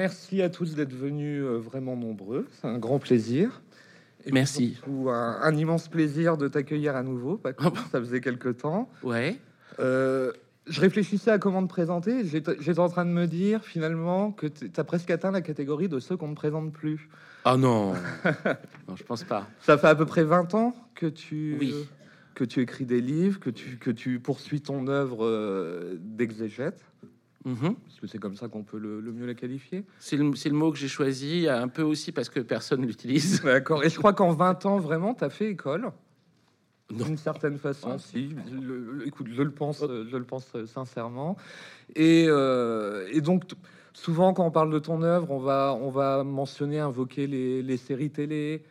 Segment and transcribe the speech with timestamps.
[0.00, 2.46] merci à tous d'être venus euh, vraiment nombreux.
[2.52, 3.60] C'est un grand plaisir.
[4.24, 4.74] Et Merci.
[4.74, 7.36] surtout, un, un immense plaisir de t'accueillir à nouveau.
[7.36, 7.64] Paco.
[7.92, 8.88] Ça faisait quelque temps.
[9.02, 9.36] Ouais.
[9.78, 10.32] Euh,
[10.66, 12.24] je réfléchissais à comment te présenter.
[12.26, 15.98] J'étais en train de me dire finalement que tu as presque atteint la catégorie de
[16.00, 17.08] ceux qu'on ne présente plus.
[17.44, 17.92] Ah non.
[18.88, 19.46] non, je pense pas.
[19.60, 21.74] Ça fait à peu près 20 ans que tu, Oui.
[22.34, 26.84] que tu écris des livres, que tu, que tu poursuis ton œuvre euh, d'exégète.
[27.44, 27.74] Mhm.
[27.74, 29.84] Parce que c'est comme ça qu'on peut le, le mieux la qualifier.
[29.98, 33.42] C'est le, mot que j'ai choisi, un peu aussi parce que personne l'utilise.
[33.42, 33.82] D'accord.
[33.82, 35.90] Et je crois qu'en 20 ans, vraiment, tu as fait école.
[36.90, 37.98] D'une certaine façon, Ah.
[37.98, 38.34] si.
[38.50, 41.36] Le- écoute, je le pense, je le pense euh, sincèrement.
[41.94, 43.44] Et, euh, et donc,
[43.94, 47.76] souvent, quand on parle de ton œuvre, on va, on va mentionner, invoquer les, les
[47.76, 48.64] séries télé,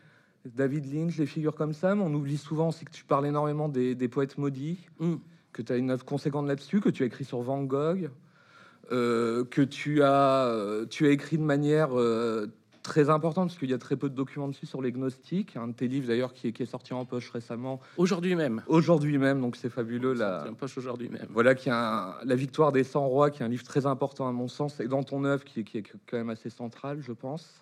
[0.46, 3.68] David Lynch, les figures comme ça, mais on oublie souvent aussi que tu parles énormément
[3.70, 5.16] des, des poètes maudits, Mm.
[5.54, 8.10] que tu as une œuvre conséquente là-dessus, que tu as écrit sur Van Gogh,
[8.92, 12.48] euh, que tu as, euh, tu as écrit de manière euh,
[12.84, 15.56] très importante, parce qu'il y a très peu de documents dessus sur les gnostiques.
[15.58, 18.64] Un de tes livres, d'ailleurs, qui est, qui est sorti en poche récemment, Aujourd'hui même.
[18.68, 20.14] aujourd'hui même, donc c'est fabuleux.
[20.14, 21.28] La, C'est un poche aujourd'hui même.
[21.30, 24.32] voilà, qui a La victoire des 100 rois, qui est un livre très important à
[24.32, 27.12] mon sens, et dans ton œuvre, qui, est- qui est quand même assez central, je
[27.12, 27.62] pense.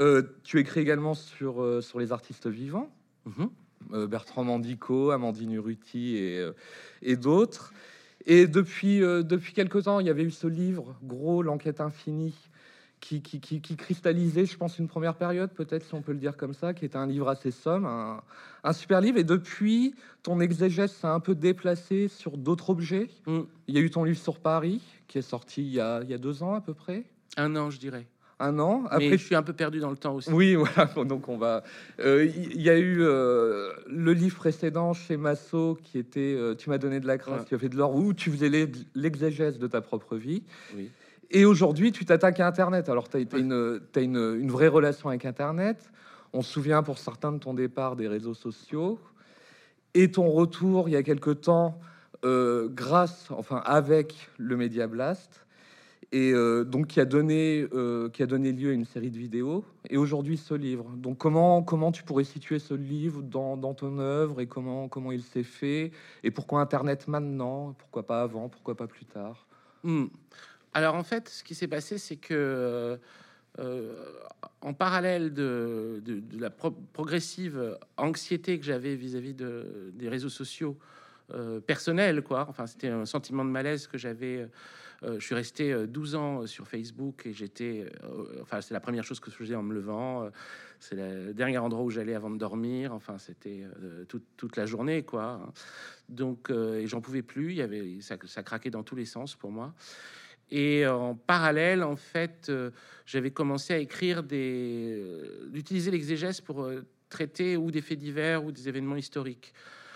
[0.00, 2.90] Euh, tu écris également sur, euh, sur les artistes vivants.
[3.26, 3.48] Mhm.
[3.92, 6.46] Euh, Bertrand Mandico, Amandine Urruti et,
[7.02, 7.72] et d'autres.
[8.26, 12.34] Et depuis, euh, depuis quelque temps, il y avait eu ce livre, gros, L'enquête infinie,
[13.00, 16.18] qui, qui, qui, qui cristallisait, je pense, une première période, peut-être si on peut le
[16.18, 18.22] dire comme ça, qui était un livre assez somme, un,
[18.64, 19.18] un super livre.
[19.18, 23.08] Et depuis, ton exégèse s'est un peu déplacé sur d'autres objets.
[23.26, 23.40] Mm.
[23.68, 26.10] Il y a eu ton livre sur Paris, qui est sorti il y a, il
[26.10, 27.04] y a deux ans à peu près,
[27.36, 28.06] Un an, je dirais.
[28.38, 28.82] Un an.
[28.82, 30.30] Mais Après, je suis un peu perdu dans le temps aussi.
[30.30, 30.90] oui, voilà.
[31.04, 31.62] Donc on va.
[32.00, 36.34] euh, Il y a eu euh, le livre précédent chez Massot qui était.
[36.36, 37.40] euh, tu m'as donné de la grâce.
[37.40, 37.46] Ouais.
[37.48, 40.42] Tu as fait de l'or où tu faisais l'e- l'exégèse de ta propre vie.
[40.76, 40.90] Oui.
[41.30, 42.88] Et aujourd'hui, tu t'attaques à Internet.
[42.88, 45.90] Alors tu as, une, t'as une, une vraie relation avec Internet.
[46.32, 48.98] On se souvient pour certains de ton départ des réseaux sociaux
[49.94, 51.80] et ton retour il y a quelque temps
[52.66, 55.45] grâce, enfin avec le Media Blast
[56.12, 59.18] et euh, donc qui a donné euh, qui a donné lieu à une série de
[59.18, 60.88] vidéos et aujourd'hui ce livre.
[60.96, 65.22] Donc comment comment tu pourrais situer ce livre dans, ton œuvre et comment comment il
[65.22, 65.90] s'est fait?
[66.22, 69.46] Et pourquoi Internet maintenant, pourquoi pas avant, pourquoi pas plus tard?
[69.82, 70.06] Hmm.
[70.74, 72.98] Alors en fait, ce qui s'est passé, c'est que
[73.58, 73.94] euh,
[74.60, 76.02] en parallèle de,
[76.38, 80.76] la pro- progressive anxiété que j'avais vis-à-vis de, des réseaux sociaux
[81.66, 82.46] personnels, quoi.
[82.48, 84.46] Enfin, c'était un sentiment de malaise que j'avais.
[85.02, 87.90] Euh, je suis resté euh, 12 ans sur Facebook et j'étais.
[88.04, 90.24] euh, enfin, c'est la première chose que je faisais en me levant.
[90.24, 90.30] euh,
[90.78, 92.92] c'est le dernier endroit où j'allais avant de dormir.
[92.92, 95.52] Enfin, c'était euh, toute, la journée, quoi.
[96.08, 97.50] Donc, euh, et j'en pouvais plus.
[97.50, 99.74] Il y avait ça, ça craquait dans tous les sens pour moi.
[100.50, 102.70] Et en parallèle, en fait, euh,
[103.04, 108.44] j'avais commencé à écrire des, euh, d'utiliser l'exégèse pour euh, traiter ou des faits divers
[108.44, 109.52] ou des événements historiques.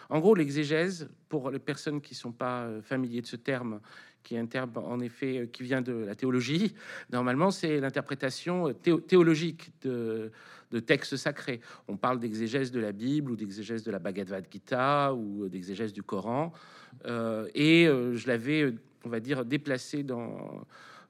[0.09, 3.81] En gros, l'exégèse, pour les personnes qui sont pas euh, familiers de ce terme,
[4.23, 6.75] qui est en effet euh, qui vient de la théologie,
[7.13, 10.31] normalement, c'est l'interprétation euh, théo- théologique de,
[10.87, 11.61] textes sacrés.
[11.89, 16.03] On parle d'exégèse de la Bible ou d'exégèse de la Bhagavad Gita ou d'exégèse du
[16.03, 16.53] Coran.
[17.07, 20.65] Euh, et euh, je l'avais, euh, on va dire, déplacé dans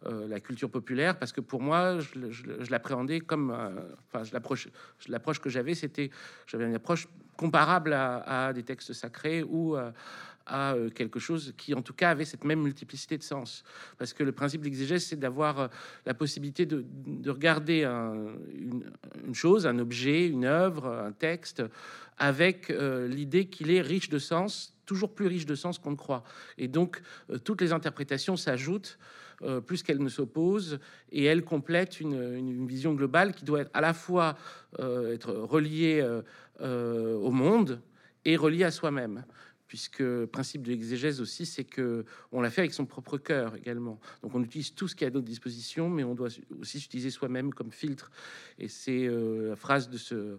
[0.07, 5.41] euh, la culture populaire parce que pour moi, je, l'appréhendais comme, euh, enfin, je l'approche,
[5.41, 6.11] que j'avais, c'était,
[6.47, 7.07] j'avais une approche
[7.37, 9.91] comparable à, à des textes sacrés ou euh,
[10.51, 13.63] à euh, quelque chose qui, en tout cas, avait cette même multiplicité de sens.
[13.97, 15.69] Parce que le principe de l'exégèse, c'est d'avoir euh,
[16.05, 21.63] la possibilité de, de regarder un- une, chose, un objet, une œuvre, un texte,
[22.19, 25.97] avec euh, l'idée qu'il est riche de sens, toujours plus riche de sens qu'on ne
[25.97, 26.25] croit.
[26.59, 27.01] Et donc,
[27.45, 28.99] toutes les interprétations s'ajoutent
[29.67, 30.81] plus qu'elles ne s'opposent
[31.13, 34.37] et elles complètent une, vision globale qui doit être à la fois
[34.79, 36.05] être reliée
[36.61, 37.81] au monde
[38.25, 39.25] et reliée à soi-même.
[39.71, 43.55] Puisque le principe de l'exégèse aussi, c'est que on l'a fait avec son propre cœur
[43.55, 44.01] également.
[44.21, 46.27] Donc on utilise tout ce qui est à notre disposition, mais on doit
[46.61, 48.11] aussi s'utiliser soi-même comme filtre.
[48.59, 50.39] Et c'est euh, la phrase de ce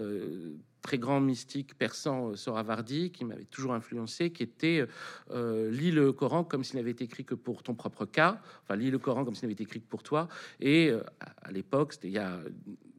[0.00, 4.84] euh, très grand mystique persan euh, Soravardi qui m'avait toujours influencé, qui était
[5.30, 8.76] euh, lis le Coran comme s'il n'avait été écrit que pour ton propre cas, enfin
[8.76, 10.28] lis le Coran comme s'il n'avait été écrit que pour toi.
[10.60, 11.00] Et euh,
[11.42, 12.40] à l'époque, c'était il y a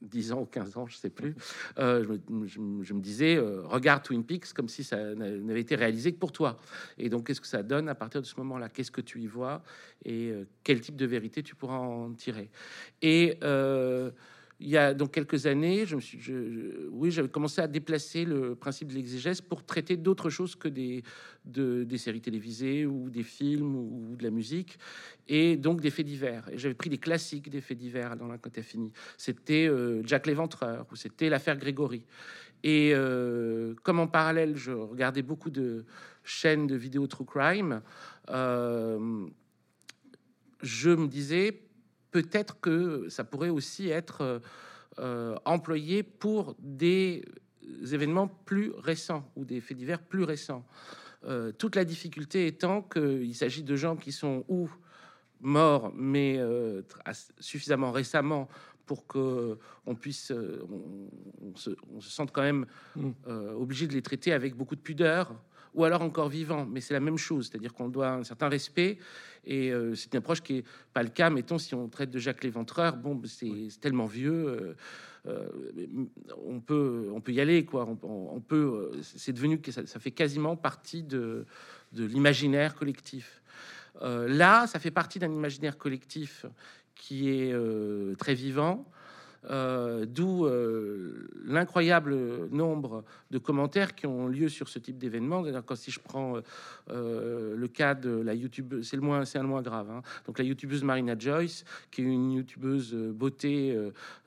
[0.01, 1.33] 10 ans ou 15 ans, je sais plus,
[1.77, 5.61] euh, je, me, je me- disais euh, regarde Twin Peaks comme si ça n'a- n'avait
[5.61, 6.57] été réalisé que pour toi.
[6.97, 8.69] Et donc qu'est-ce que ça donne à partir de ce moment-là?
[8.69, 9.63] Qu'est-ce que tu y vois?
[10.05, 12.49] Et euh, quel type de vérité tu pourras en tirer?
[13.01, 14.11] Et euh,
[14.63, 16.19] il y a donc quelques années, je me suis,
[16.89, 21.03] oui, j'avais commencé à déplacer le principe de l'exégèse pour traiter d'autres choses que des,
[21.43, 24.79] de, des séries télévisées ou des films ou, de la musique,
[25.27, 26.47] et donc des faits divers.
[26.49, 28.93] Et j'avais pris des classiques des faits divers dans la Côte fini.
[29.17, 32.05] C'était euh, Jack l'Éventreur ou c'était l'affaire Grégory.
[32.63, 35.83] Et euh, comme en parallèle, je regardais beaucoup de
[36.23, 37.81] chaînes de vidéos true crime,
[38.29, 39.27] euh,
[40.61, 41.59] je me disais
[42.13, 44.39] peut-être que ça pourrait aussi être euh,
[44.99, 47.25] euh, employé pour des
[47.91, 50.63] événements plus récents ou des faits divers plus récents.
[51.25, 54.69] Euh, toute la difficulté étant qu'il s'agit de gens qui sont ou
[55.41, 56.39] morts, mais
[57.39, 58.47] suffisamment récemment
[58.85, 63.11] pour que on puisse, on, se, sente quand même mmh.
[63.57, 65.35] obligé de les traiter avec beaucoup de pudeur,
[65.73, 68.97] ou alors encore vivant, mais c'est la même chose, c'est-à-dire qu'on doit un certain respect,
[69.45, 72.19] et euh, c'est une approche qui est pas le cas, mettons, si on traite de
[72.19, 74.75] Jacques Léventreur, bon, c'est tellement vieux, euh,
[75.27, 75.47] euh,
[76.45, 80.55] on, peut, on peut y aller, quoi, on, peut, c'est devenu, que ça, fait quasiment
[80.55, 81.45] partie de,
[81.91, 83.41] de l'imaginaire collectif.
[84.01, 86.45] là, ça fait partie d'un imaginaire collectif
[86.95, 87.55] qui est
[88.17, 88.85] très vivant,
[89.49, 92.15] euh, d'où euh, l'incroyable
[92.51, 95.43] nombre de commentaires qui ont lieu sur ce type d'événement.
[95.65, 96.37] Quand si je prends
[96.89, 99.89] euh, le cas de la YouTube, c'est le moins, c'est un moins grave.
[99.91, 100.01] Hein.
[100.25, 103.77] Donc la youtubeuse Marina Joyce, qui est une youtubeuse beauté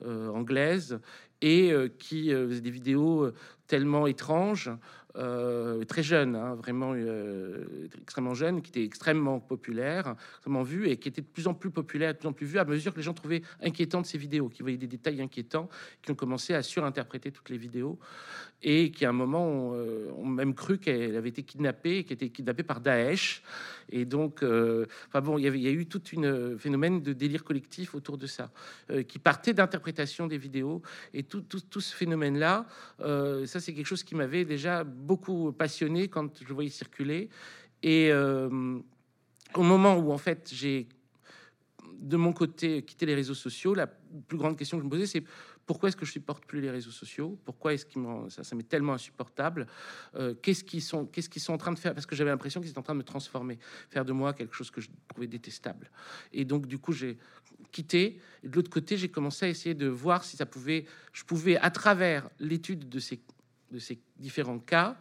[0.05, 0.99] anglaise
[1.43, 3.31] et qui faisait des vidéos
[3.67, 4.71] tellement étranges
[5.19, 10.99] euh, très jeune, hein, vraiment euh, extrêmement jeune, qui était extrêmement populaire, extrêmement vu et
[10.99, 12.99] qui était de plus en plus populaire, de plus en plus vu à mesure que
[12.99, 15.71] les gens trouvaient inquiétantes ces vidéos, qui voyaient des détails inquiétants,
[16.03, 17.99] qui ont commencé à surinterpréter toutes les vidéos
[18.63, 22.29] et qui à un moment ont, euh, même cru qu'elle avait été kidnappée, qu'elle était
[22.29, 23.43] kidnappée par Daesh.
[23.89, 28.27] Et donc, bon, il y, a eu tout un phénomène de délire collectif autour de
[28.27, 28.51] ça,
[29.07, 30.83] qui partait d'interprétation des vidéos.
[31.15, 31.45] Et tout
[31.81, 32.67] ce phénomène-là,
[32.99, 37.29] ça c'est quelque chose qui m'avait déjà beaucoup passionné quand je voyais circuler.
[37.83, 38.79] Et euh,
[39.55, 40.89] au moment où, en fait, j'ai
[41.99, 45.07] de mon côté quitté les réseaux sociaux, la plus grande question que je me posais,
[45.07, 45.25] c'est
[45.67, 47.39] pourquoi est-ce que je supporte plus les réseaux sociaux?
[47.45, 49.67] Pourquoi est-ce qu'ils ça, ça m'est tellement insupportable?
[50.15, 51.93] Euh, Qu'est-ce qu'ils sont, qu'est-ce qu'ils sont en train de faire?
[51.93, 53.59] Parce que j'avais l'impression qu'ils étaient en train de me transformer,
[53.91, 55.91] faire de moi quelque chose que je trouvais détestable.
[56.33, 57.19] Et donc du coup, j'ai
[57.73, 58.21] quitté.
[58.45, 61.57] Et de l'autre côté, j'ai commencé à essayer de voir si ça pouvait, je pouvais
[61.57, 63.21] à travers l'étude de ces
[63.71, 64.97] de ces différents cas,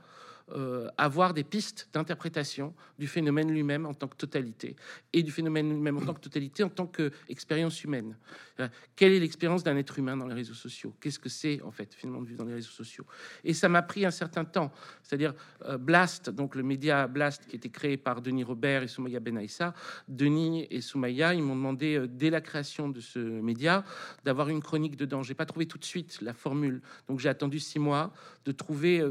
[0.52, 4.76] euh, avoir des pistes d'interprétation du phénomène lui-même en tant que totalité
[5.12, 8.16] et du phénomène lui-même en tant que totalité en tant qu'expérience humaine.
[8.60, 10.96] Euh, quelle est l'expérience d'un être humain dans les réseaux sociaux?
[11.02, 13.08] Qu'est-ce que c'est en fait finalement de vivre dans les réseaux sociaux?
[13.44, 14.72] Et ça m'a pris un certain temps.
[15.02, 15.34] C'est-à-dire
[15.64, 19.74] euh, Blast, donc le média Blast qui était créé par Denis Robert et Soumaya Benaïssa.
[20.08, 23.84] Denis et Soumaya, ils m'ont demandé dès la création de ce média
[24.24, 25.24] d'avoir une chronique dedans.
[25.24, 28.14] J'ai pas trouvé tout de suite la formule, donc j'ai attendu six mois
[28.46, 29.04] de trouver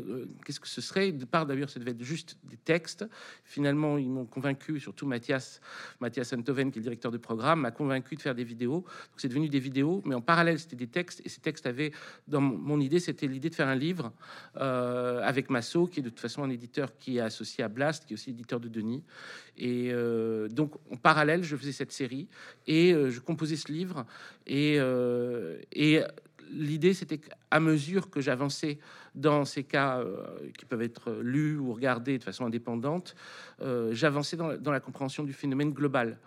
[0.44, 3.06] qu'est-ce que ce serait part d'ailleurs, ça devait être juste des textes.
[3.44, 5.60] Finalement, ils m'ont convaincu, surtout Mathias,
[6.00, 8.80] Mathias Antoven, qui est le directeur de programme, m'a convaincu de faire des vidéos.
[8.80, 11.22] Donc c'est devenu des vidéos, mais en parallèle, c'était des textes.
[11.24, 11.92] Et ces textes avaient,
[12.28, 14.12] dans mon idée, c'était l'idée de faire un livre
[14.56, 18.04] euh, avec Masso, qui est de toute façon un éditeur qui est associé à Blast,
[18.04, 19.02] qui est aussi éditeur de Denis.
[19.56, 22.28] Et euh, donc, en parallèle, je faisais cette série
[22.66, 24.06] et euh, je composais ce livre.
[24.46, 24.78] Et,
[25.72, 26.02] et
[26.50, 28.78] l'idée, c'était qu'à mesure que j'avançais
[29.14, 33.14] dans ces cas euh, qui peuvent être lus ou regardés de façon indépendante,
[33.62, 36.18] euh, j'avançais dans, la compréhension du phénomène global.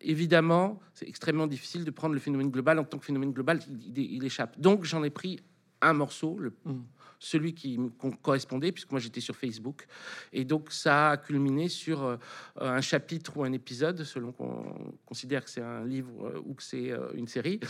[0.00, 3.60] Évidemment, c'est extrêmement difficile de prendre le phénomène global en tant que phénomène global,
[3.96, 4.58] il, échappe.
[4.60, 5.40] Donc j'en ai pris
[5.80, 6.80] un morceau, le, mmh
[7.18, 7.90] celui qui me
[8.22, 9.86] correspondait, puisque moi j'étais sur Facebook.
[10.32, 12.16] Et donc ça a culminé sur euh,
[12.60, 16.62] un chapitre ou un épisode, selon qu'on considère que c'est un livre euh, ou que
[16.62, 17.60] c'est euh, une série,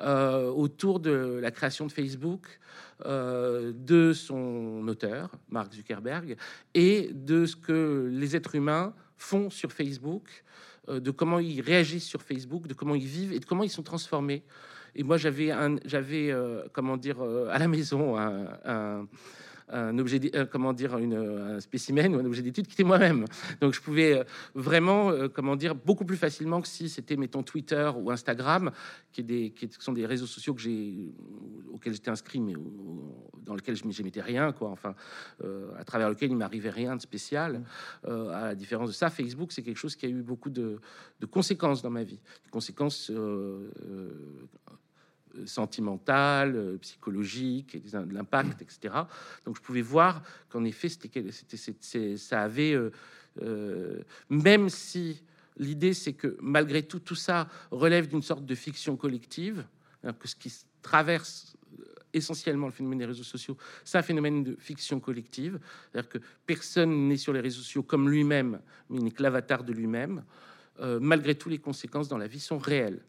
[0.00, 2.58] autour de la création de Facebook,
[3.04, 6.36] de son auteur, Mark Zuckerberg,
[6.74, 10.44] et de ce que les êtres humains font sur Facebook,
[10.88, 13.82] de comment ils réagissent sur Facebook, de comment ils vivent et de comment ils sont
[13.82, 14.44] transformés
[14.94, 19.06] et moi, j'avais, un, j'avais euh, comment dire, euh, à la maison un, un,
[19.70, 23.24] objet, euh, comment dire, une, un spécimen ou un objet d'étude qui était moi-même.
[23.60, 28.10] Donc, je pouvais vraiment, comment dire, beaucoup plus facilement que si c'était, mettons, Twitter ou
[28.10, 28.70] Instagram,
[29.12, 31.12] qui, est des, qui sont des réseaux sociaux que j'ai,
[31.72, 32.54] auxquels j'étais inscrit, mais
[33.44, 34.70] dans lesquels je m'émettais rien, quoi.
[34.70, 34.94] Enfin,
[35.78, 37.62] à travers lequel il m'arrivait rien de spécial.
[38.04, 40.80] à la différence de ça, Facebook, c'est quelque chose qui a eu beaucoup de,
[41.20, 43.10] de conséquences dans ma vie, des conséquences
[45.46, 48.94] sentimentale, euh, psychologique, de l'impact, etc.
[49.44, 52.90] Donc je pouvais voir qu'en effet, c'était, ça avait, euh,
[53.42, 55.22] euh, même si
[55.56, 59.64] l'idée c'est que malgré tout, tout ça relève d'une sorte de fiction collective,
[60.18, 61.56] que ce qui traverse
[62.12, 65.58] essentiellement le phénomène des réseaux sociaux, c'est un phénomène de fiction collective,
[65.90, 68.60] c'est-à-dire que personne n'est sur les réseaux sociaux comme lui-même,
[68.90, 70.24] mais n'est que l'avatar de lui-même.
[70.80, 73.00] Euh, malgré tout, les conséquences dans la vie sont réelles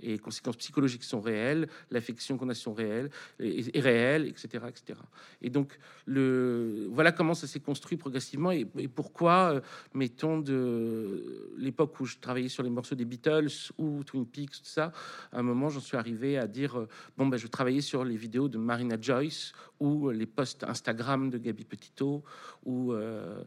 [0.00, 4.98] et les conséquences psychologiques sont réelles, l'affection qu'on a sont réelles, est, réelle, etc., etc.
[5.42, 9.60] Et donc, le, voilà comment ça s'est construit progressivement et, pourquoi, euh,
[9.94, 14.64] mettons, de l'époque où je travaillais sur les morceaux des Beatles ou Twin Peaks, tout
[14.64, 14.92] ça,
[15.32, 18.16] à un moment, j'en suis arrivé à dire, euh, bon, ben, je travaillais sur les
[18.16, 22.24] vidéos de Marina Joyce ou les posts Instagram de Gabi Petito
[22.64, 23.42] ou, euh,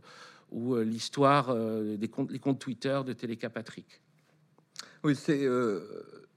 [0.52, 1.56] ou l'histoire
[1.98, 4.02] des comptes, les comptes Twitter de Téléca Patrick.
[5.04, 5.48] Oui, c'est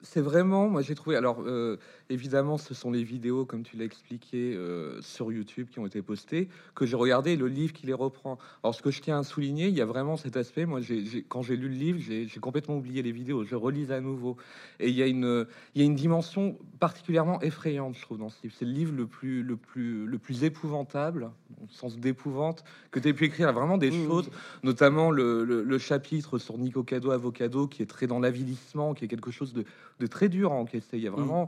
[0.05, 1.79] c'est vraiment, moi j'ai trouvé, alors euh,
[2.11, 6.03] évidemment ce sont les vidéos comme tu l'as expliqué euh, sur YouTube qui ont été
[6.03, 8.39] postées, que j'ai regardé le livre qui les reprend.
[8.63, 11.25] Alors ce que je tiens à souligner, il y a vraiment cet aspect, moi j'ai,
[11.29, 14.37] quand j'ai lu le livre, j'ai, complètement oublié les vidéos, je relise à nouveau.
[14.81, 18.29] Et il y, a une, il y a une dimension particulièrement effrayante, je trouve, dans
[18.29, 18.55] ce livre.
[18.59, 21.31] C'est le livre le plus, le plus, le plus épouvantable,
[21.63, 23.53] au sens d'épouvante, que tu aies pu écrire.
[23.53, 24.07] vraiment des mmh.
[24.07, 24.31] choses,
[24.63, 29.09] notamment le, le, chapitre sur Nico Cado Avocado, qui est très dans l'avilissement, qui est
[29.09, 29.65] quelque chose de
[30.01, 30.97] de très dur à encaisser.
[30.97, 31.47] Il y a mmh.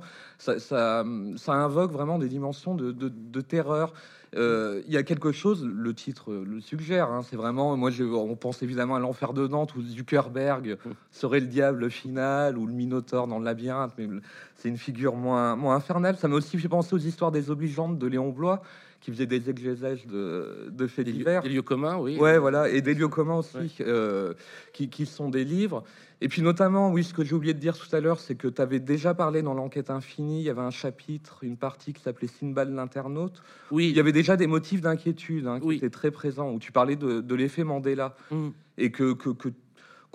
[0.59, 1.05] Ça,
[1.37, 3.93] ça, invoque vraiment des dimensions de, de, terreur.
[4.35, 7.11] Euh, il y a quelque chose, le titre le suggère.
[7.11, 10.79] Hein, c'est vraiment, moi, je, on pense évidemment à l'enfer de Nantes où Zuckerberg
[11.11, 14.09] serait le diable final ou le Minotaure dans le labyrinthe, mais
[14.55, 16.17] c'est une figure moins, moins infernale.
[16.17, 18.62] Ça m'a aussi fait penser aux histoires des obligeantes de Léon Blois
[19.07, 21.41] qui faisait des exégèses de, de faits divers.
[21.41, 22.19] Des lieux communs, oui.
[22.19, 24.35] Ouais, voilà, et des lieux communs aussi, euh,
[24.73, 25.85] qui, qui, sont des livres.
[26.21, 28.49] Et puis notamment, oui, ce que j'ai oublié de dire tout à l'heure, c'est que
[28.49, 32.03] tu avais déjà parlé dans l'enquête infinie, il y avait un chapitre, une partie qui
[32.03, 33.45] s'appelait Sinbad l'internaute.
[33.71, 33.91] Oui.
[33.91, 36.97] Il y avait déjà des motifs d'inquiétude hein, qui étaient très présents, où tu parlais
[36.97, 38.17] de, de l'effet Mandela.
[38.33, 38.49] Mm.
[38.79, 39.51] Et que, que, que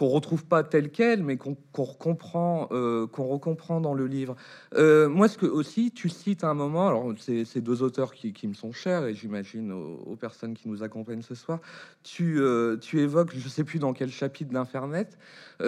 [0.02, 4.36] qu'on retrouve pas tel quel, mais qu'on comprend, euh, qu'on recomprend dans le livre.
[4.74, 8.56] Euh, moi, ce que aussi tu cites un moment, alors ces deux auteurs qui, me
[8.56, 11.60] sont chers et j'imagine aux, personnes qui nous accompagnent ce soir,
[12.02, 15.08] tu, euh, tu évoques, je sais plus dans quel chapitre d'Infernet,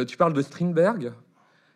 [0.07, 1.13] tu parles de Strindberg.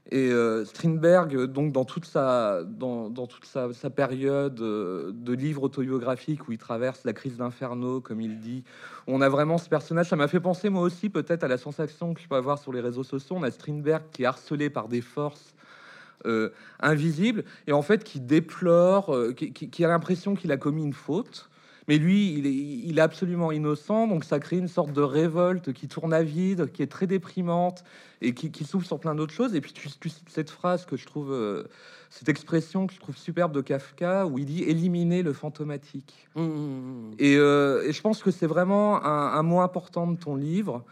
[0.10, 6.48] Et euh, Strindberg, donc dans toute sa, dans, toute sa, période euh, de livre autobiographique
[6.48, 8.64] où il traverse la crise d'inferno, comme il dit,
[9.06, 10.08] on a vraiment ce personnage.
[10.08, 12.72] Ça m'a fait penser moi aussi peut-être à la sensation que je peux avoir sur
[12.72, 13.36] les réseaux sociaux.
[13.38, 15.54] On a Strindberg qui est harcelé par des forces
[16.26, 16.50] euh,
[16.80, 21.47] invisibles et en fait qui déplore, qui, a l'impression qu'il a commis une faute.
[21.88, 25.72] Mais lui, il est, il est, absolument innocent, donc ça crée une sorte de révolte
[25.72, 27.84] qui tourne à vide, qui est très déprimante
[28.22, 29.56] et qui, qui s'ouvre sur plein d'autres choses.
[29.56, 29.88] Et puis tu,
[30.28, 31.64] cette phrase que je trouve, euh,
[32.10, 36.28] cette expression que je trouve superbe de Kafka, où il dit éliminer le fantomatique.
[36.36, 37.12] Mmh, mmh, mmh.
[37.20, 40.84] Et, euh, et, je pense que c'est vraiment un, un mot important de ton livre.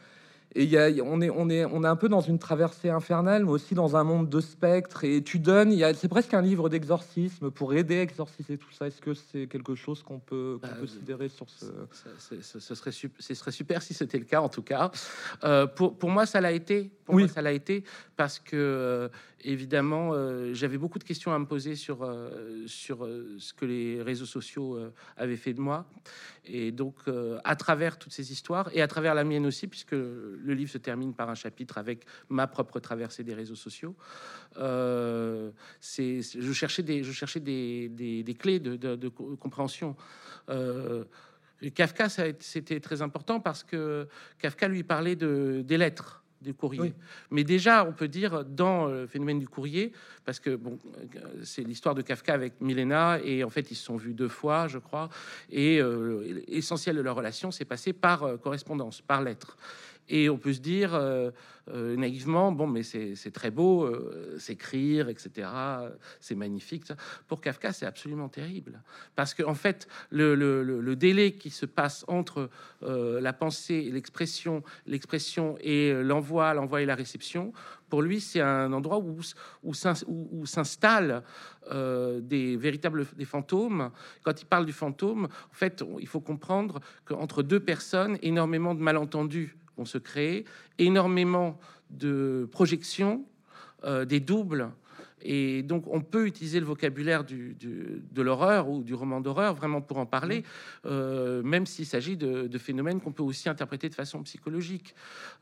[0.57, 3.43] Et y a, on, est, on, est, on est un peu dans une traversée infernale,
[3.43, 5.03] mais aussi dans un monde de spectres.
[5.03, 8.87] Et tu donnes, c'est presque un livre d'exorcisme pour aider à exorciser tout ça.
[8.87, 11.65] Est-ce que c'est quelque chose qu'on peut, bah, considérer sur ce...
[12.41, 14.91] Ce, serait, ce serait super si c'était le cas, en tout cas.
[15.43, 16.89] Euh, pour, pour moi, ça l'a été.
[17.03, 17.23] Pour oui.
[17.23, 17.83] moi, ça l'a été
[18.15, 19.09] parce que, euh,
[19.51, 22.07] évidemment, euh, j'avais beaucoup de questions à me poser sur,
[22.67, 24.79] sur ce que les réseaux sociaux
[25.17, 25.85] avaient fait de moi.
[26.45, 26.95] Et donc,
[27.43, 30.77] à travers toutes ces histoires, et à travers la mienne aussi, puisque le livre se
[30.77, 33.95] termine par un chapitre avec ma propre traversée des réseaux sociaux.
[34.57, 39.95] Euh, je cherchais des, je cherchais des, des, clés de, de, compréhension.
[40.49, 41.03] Euh,
[41.73, 42.07] Kafka,
[42.39, 44.07] c'était très important parce que
[44.39, 46.93] Kafka lui parlait de, des lettres du courrier.
[47.31, 49.91] Mais déjà, on peut dire dans le phénomène du courrier,
[50.23, 50.79] parce que bon,
[51.43, 54.67] c'est l'histoire de Kafka avec Milena, et en fait, ils se sont vus deux fois,
[54.67, 55.09] je crois,
[55.51, 59.57] et euh, l'essentiel de leur relation s'est passé par euh, correspondance, par lettre.
[60.07, 61.31] Et on peut se dire euh,
[61.73, 65.47] euh, naïvement, bon, mais c'est très beau, euh, s'écrire, etc.
[66.19, 66.83] C'est magnifique.
[67.27, 68.83] Pour Kafka, c'est absolument terrible.
[69.15, 72.49] Parce qu'en en fait, le, délai qui se passe entre
[72.81, 77.51] la pensée, l'expression, l'expression et l'envoi, l'envoi et la réception,
[77.89, 78.99] pour lui, c'est un endroit
[79.63, 79.73] où
[80.45, 81.23] s'installent
[81.71, 83.91] des véritables des fantômes.
[84.23, 88.81] Quand il parle du fantôme, en fait, il faut comprendre qu'entre deux personnes, énormément de
[88.81, 90.45] malentendus vont se créer,
[90.77, 91.57] énormément
[91.89, 93.25] de projections,
[93.83, 94.71] euh, des doubles.
[95.27, 99.81] Et donc, on peut utiliser le vocabulaire du, de l'horreur ou du roman d'horreur vraiment
[99.81, 100.43] pour en parler,
[100.85, 104.93] euh, même s'il s'agit de, phénomènes qu'on peut aussi interpréter de façon psychologique.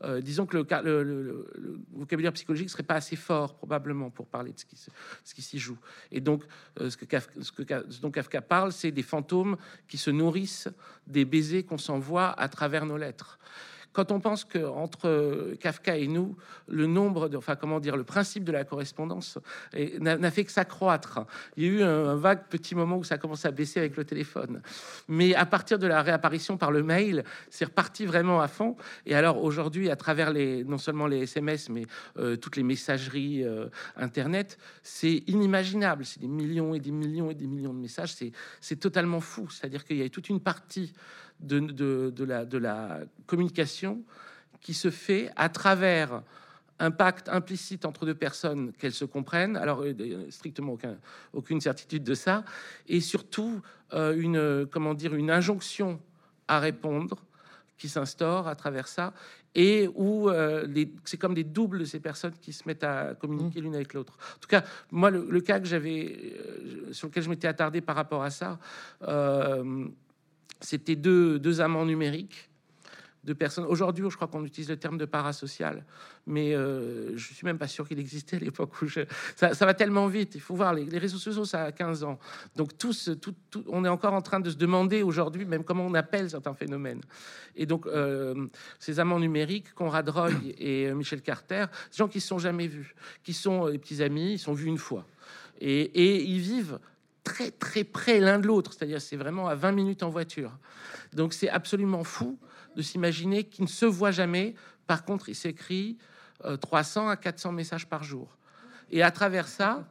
[0.04, 4.60] Euh, disons que le, le, vocabulaire psychologique serait pas assez fort probablement pour parler de
[4.60, 5.78] ce qui, ce qui s'y joue.
[6.12, 6.44] Et donc,
[6.78, 9.58] ce, que Kafka, ce, que, ce dont Kafka parle, c'est des fantômes
[9.90, 10.70] qui se nourrissent
[11.08, 13.38] des baisers qu'on s'envoie à travers nos lettres
[13.94, 16.36] quand on pense que entre Kafka et nous,
[16.68, 19.38] le nombre, de, enfin comment dire, le principe de la correspondance
[20.00, 21.22] n'a fait que s'accroître.
[21.58, 24.04] Il y a eu un, vague petit moment où ça commence à baisser avec le
[24.04, 24.62] téléphone,
[25.08, 28.76] mais à partir de la réapparition par le mail, c'est reparti vraiment à fond.
[29.06, 31.86] Et alors aujourd'hui, à travers les, non seulement les SMS, mais
[32.18, 36.06] euh, toutes les messageries euh, internet, c'est inimaginable.
[36.06, 38.16] C'est des millions et des millions et des millions de messages.
[38.60, 39.50] C'est totalement fou.
[39.50, 40.94] C'est-à-dire qu'il y a toute une partie
[41.44, 44.04] de, de, la, de la communication
[44.62, 46.24] qui se fait à travers
[46.80, 49.56] un pacte implicite entre deux personnes qu'elles se comprennent.
[49.58, 49.94] Alors, euh,
[50.30, 50.98] strictement aucun,
[51.34, 52.44] aucune certitude de ça.
[52.88, 53.62] Et surtout,
[53.94, 56.00] euh, une, comment dire, une injonction
[56.48, 57.24] à répondre
[57.78, 59.14] qui s'instaure à travers ça
[59.56, 60.68] et où euh,
[61.06, 63.64] c'est comme des doubles de ces personnes qui se mettent à communiquer mmh.
[63.64, 64.18] l'une avec l'autre.
[64.36, 66.36] En tout cas, moi, le, cas que j'avais,
[66.92, 68.58] sur lequel je m'étais attardé par rapport à ça,
[70.64, 72.50] c'était deux, amants numériques
[73.24, 73.64] de personnes.
[73.66, 75.86] Aujourd'hui, je crois qu'on utilise le terme de parasocial,
[76.28, 79.02] mais euh, je suis même pas sûr qu'il existait à l'époque où je...
[79.38, 80.36] ça, va tellement vite.
[80.36, 82.20] Il faut voir les, réseaux sociaux, ça a 15 ans,
[82.58, 82.72] donc
[83.68, 87.02] on est encore en train de se demander aujourd'hui même comment on appelle certains phénomènes.
[87.56, 92.20] Et donc euh, ces amants numériques, Conrad Roy et euh, Michel Carter, des gens qui
[92.20, 92.94] se sont jamais vus,
[93.24, 95.06] qui sont des petits amis, ils sont vus une fois,
[95.62, 96.78] et, et ils vivent
[97.24, 100.58] très très près l'un de l'autre, c'est-à-dire c'est vraiment à 20 minutes en voiture.
[101.14, 102.38] Donc c'est absolument fou
[102.76, 104.56] de s'imaginer qu'ils ne se voient jamais.
[104.88, 105.98] Par contre, il s'écrit
[106.62, 108.38] 300 à 400 messages par jour.
[108.92, 109.88] Et à travers ça,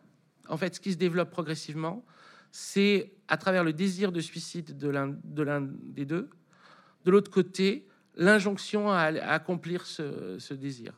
[0.49, 2.05] en fait, ce qui se développe progressivement,
[2.51, 6.29] c'est à travers le désir de suicide de l'un de des deux,
[7.05, 10.93] de l'autre côté, l'injonction à, accomplir ce, désir.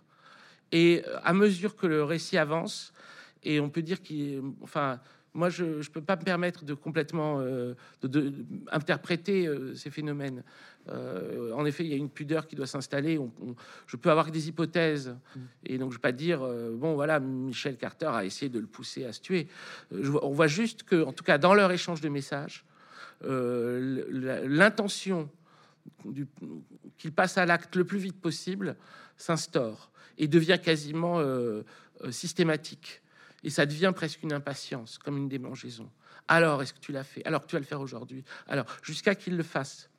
[0.72, 2.92] Et à mesure que le récit avance,
[3.42, 5.00] et on peut dire qu'il, enfin,
[5.34, 8.32] moi, je ne peux pas me permettre de complètement euh, de,
[8.70, 10.44] interpréter euh, ces phénomènes.
[10.88, 13.18] Euh, en effet, il y a une pudeur qui doit s'installer.
[13.86, 15.40] je peux avoir des hypothèses, mm.
[15.66, 18.66] et donc je ne vais pas dire bon voilà, Michel Carter a essayé de le
[18.66, 19.48] pousser à se tuer.
[19.90, 22.64] on voit juste que, en tout cas, dans leur échange de messages,
[24.42, 25.28] l'intention
[26.96, 28.76] qu'il passe à l'acte le plus vite possible
[29.16, 31.20] s'instaure et devient quasiment
[32.10, 33.00] systématique.
[33.44, 35.90] Et ça devient presque une impatience, comme une démangeaison.
[36.26, 37.24] Alors, est-ce que tu l'as fait?
[37.26, 38.24] Alors, tu vas le faire aujourd'hui.
[38.48, 39.90] Alors, jusqu'à qu'il le fasse.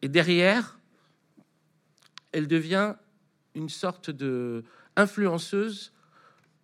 [0.00, 0.78] Et derrière,
[2.32, 2.94] elle devient
[3.54, 4.64] une sorte de
[4.96, 5.92] influenceuse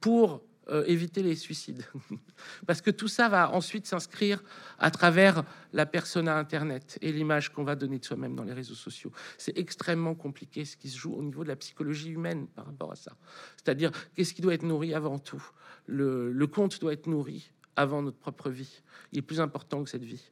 [0.01, 1.85] pour euh, éviter les suicides.
[2.67, 4.43] Parce que tout ça va ensuite s'inscrire
[4.79, 8.55] à travers la personne à Internet et l'image qu'on va donner de soi-même dans les
[8.55, 9.13] réseaux sociaux.
[9.37, 12.93] C'est extrêmement compliqué ce qui se joue au niveau de la psychologie humaine par rapport
[12.93, 13.13] à ça.
[13.57, 15.43] C'est-à-dire, qu'est-ce qui doit être nourri avant tout?
[15.87, 18.83] Le, compte doit être nourri avant notre propre vie.
[19.13, 20.31] Il est plus important que cette vie.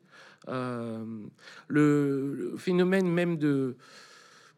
[0.49, 1.05] Euh,
[1.69, 3.77] le, phénomène même de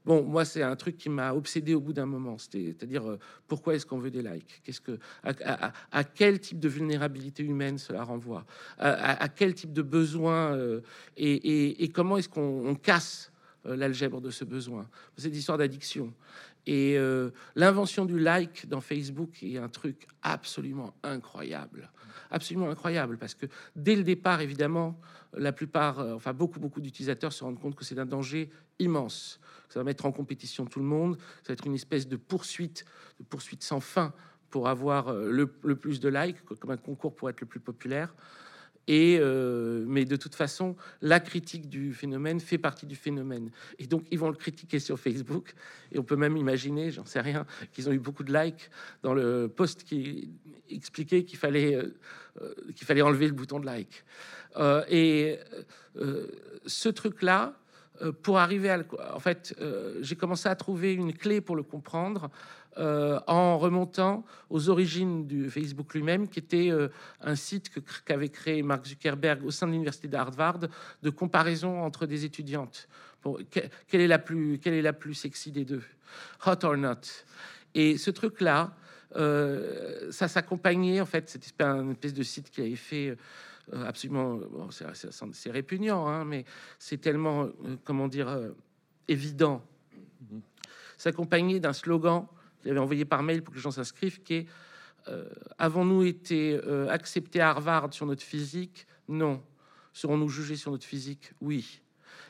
[0.04, 2.36] Bon, moi, c'est un truc qui m'a obsédé au bout d'un moment.
[2.36, 4.60] C'est-à-dire, euh, pourquoi est-ce qu'on veut des likes?
[4.62, 8.44] Qu'est-ce que, à, quel type de vulnérabilité humaine cela renvoie?
[8.78, 10.82] À, quel type de besoin euh,
[11.16, 13.32] et, comment est-ce qu'on casse
[13.66, 14.86] euh, l'algèbre de ce besoin?
[15.16, 16.12] C'est histoire d'addiction.
[16.66, 16.96] Et
[17.56, 21.90] l'invention du like dans Facebook est un truc absolument incroyable,
[22.30, 23.46] absolument incroyable, parce que
[23.76, 24.98] dès le départ, évidemment,
[25.36, 29.40] la plupart, enfin beaucoup, beaucoup d'utilisateurs se rendent compte que c'est un danger immense.
[29.68, 32.84] Ça va mettre en compétition tout le monde, ça va être une espèce de poursuite,
[33.18, 34.12] de poursuite sans fin
[34.54, 38.14] pour avoir euh, le, plus de likes, comme un concours pour être le plus populaire.
[38.90, 43.50] Euh, mais de toute façon, la critique du phénomène fait partie du phénomène.
[43.78, 45.54] Et donc, ils vont le critiquer sur Facebook.
[45.92, 48.70] Et on peut même imaginer, j'en sais rien, qu'ils ont eu beaucoup de likes
[49.02, 50.30] dans le post qui
[50.70, 51.94] expliquait qu'il fallait euh,
[52.74, 54.04] qu'il fallait enlever le bouton de like.
[54.90, 55.38] et
[56.66, 57.56] ce truc-là,
[58.02, 58.82] euh, pour arriver à...
[59.14, 62.30] En fait, euh, j'ai commencé à trouver une clé pour le comprendre
[62.78, 66.70] euh, en remontant aux origines du Facebook lui-même, qui était
[67.20, 67.70] un site
[68.04, 70.58] qu'avait créé Mark Zuckerberg au sein de l'université d'Harvard
[71.02, 72.88] de comparaison entre des étudiantes.
[73.22, 75.82] Bon, quelle est la plus, quelle est la plus sexy des deux,
[76.46, 77.00] hot or not?
[77.74, 78.74] Et ce truc-là,
[80.10, 83.16] ça s'accompagnait en fait, c'était une espèce de site qui avait fait
[83.72, 86.44] euh, absolument, c'est répugnant, hein, mais
[86.78, 88.50] c'est tellement, euh, comment dire, euh,
[89.08, 89.62] évident.
[90.98, 92.26] S'accompagner d'un slogan
[92.64, 94.46] qu'il avait envoyé par mail pour que les gens s'inscrivent, qui est
[95.58, 98.86] Avons-nous été acceptés à Harvard sur notre physique?
[99.06, 99.42] Non.
[99.92, 101.32] Serons-nous jugés sur notre physique?
[101.42, 101.82] Oui.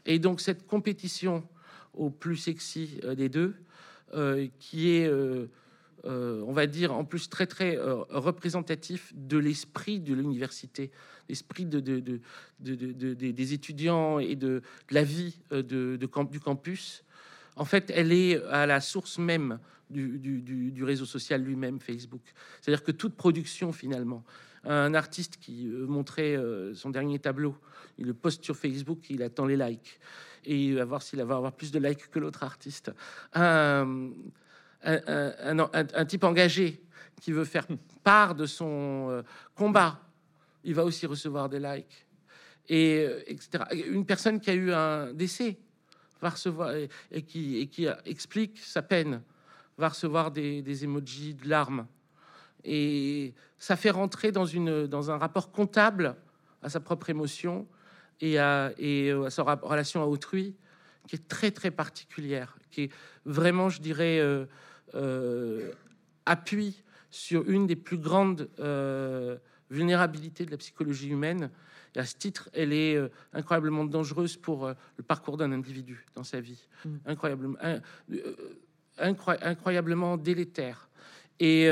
[0.07, 1.47] Et donc cette compétition
[1.93, 3.55] au plus sexy des deux,
[4.59, 5.09] qui est
[6.07, 10.91] euh, on va dire, en plus très très euh, représentatif de l'esprit de l'université,
[11.31, 11.81] l'esprit de,
[12.61, 17.05] des étudiants et de, la vie euh, du campus.
[17.57, 19.59] en fait, elle est à la source même
[19.95, 22.23] du, réseau social lui-même, Facebook.
[22.61, 24.25] C'est-à-dire que toute production, finalement,
[24.65, 26.39] un artiste qui montrait
[26.75, 27.57] son dernier tableau,
[27.99, 29.99] il le poste sur Facebook, il attend les likes
[30.47, 32.93] et il va voir s'il va avoir plus de likes que l'autre artiste.
[33.35, 34.13] Un,
[36.07, 36.83] type engagé
[37.21, 37.67] qui veut faire
[38.03, 39.23] part de son euh,
[39.55, 40.01] combat,
[40.65, 42.07] il va aussi recevoir des likes.
[42.69, 43.65] Et euh, etc.
[43.89, 45.59] Une personne qui a eu un décès
[46.21, 47.69] va recevoir et qui
[48.05, 49.23] explique sa peine
[49.79, 51.87] va recevoir des, des emojis de larmes.
[52.65, 56.17] Et ça fait rentrer dans, une, dans un rapport comptable
[56.63, 57.67] à sa propre émotion
[58.21, 60.57] et à, et à sa relation à autrui
[61.07, 62.93] qui est très très particulière, qui est
[63.25, 64.47] vraiment, je dirais, euh,
[64.95, 65.73] euh,
[66.27, 69.37] appuie sur une des plus grandes euh,
[69.71, 71.51] vulnérabilités de la psychologie humaine.
[71.95, 76.25] Et à ce titre, elle est euh, incroyablement dangereuse pour le parcours d'un individu dans
[76.25, 76.97] sa vie, mm.
[77.07, 77.59] incroyablement,
[78.99, 80.89] incroyablement délétère.
[81.41, 81.69] Et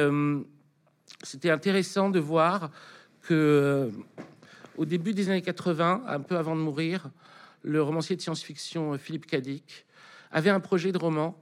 [1.23, 2.71] c'était intéressant de voir
[3.23, 3.91] que
[4.77, 7.11] au début des années 80, un peu avant de mourir,
[7.63, 9.87] le romancier de science-fiction Philippe Cadic
[10.31, 11.39] avait un projet de roman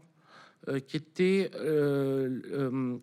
[0.68, 2.98] euh, qui était euh,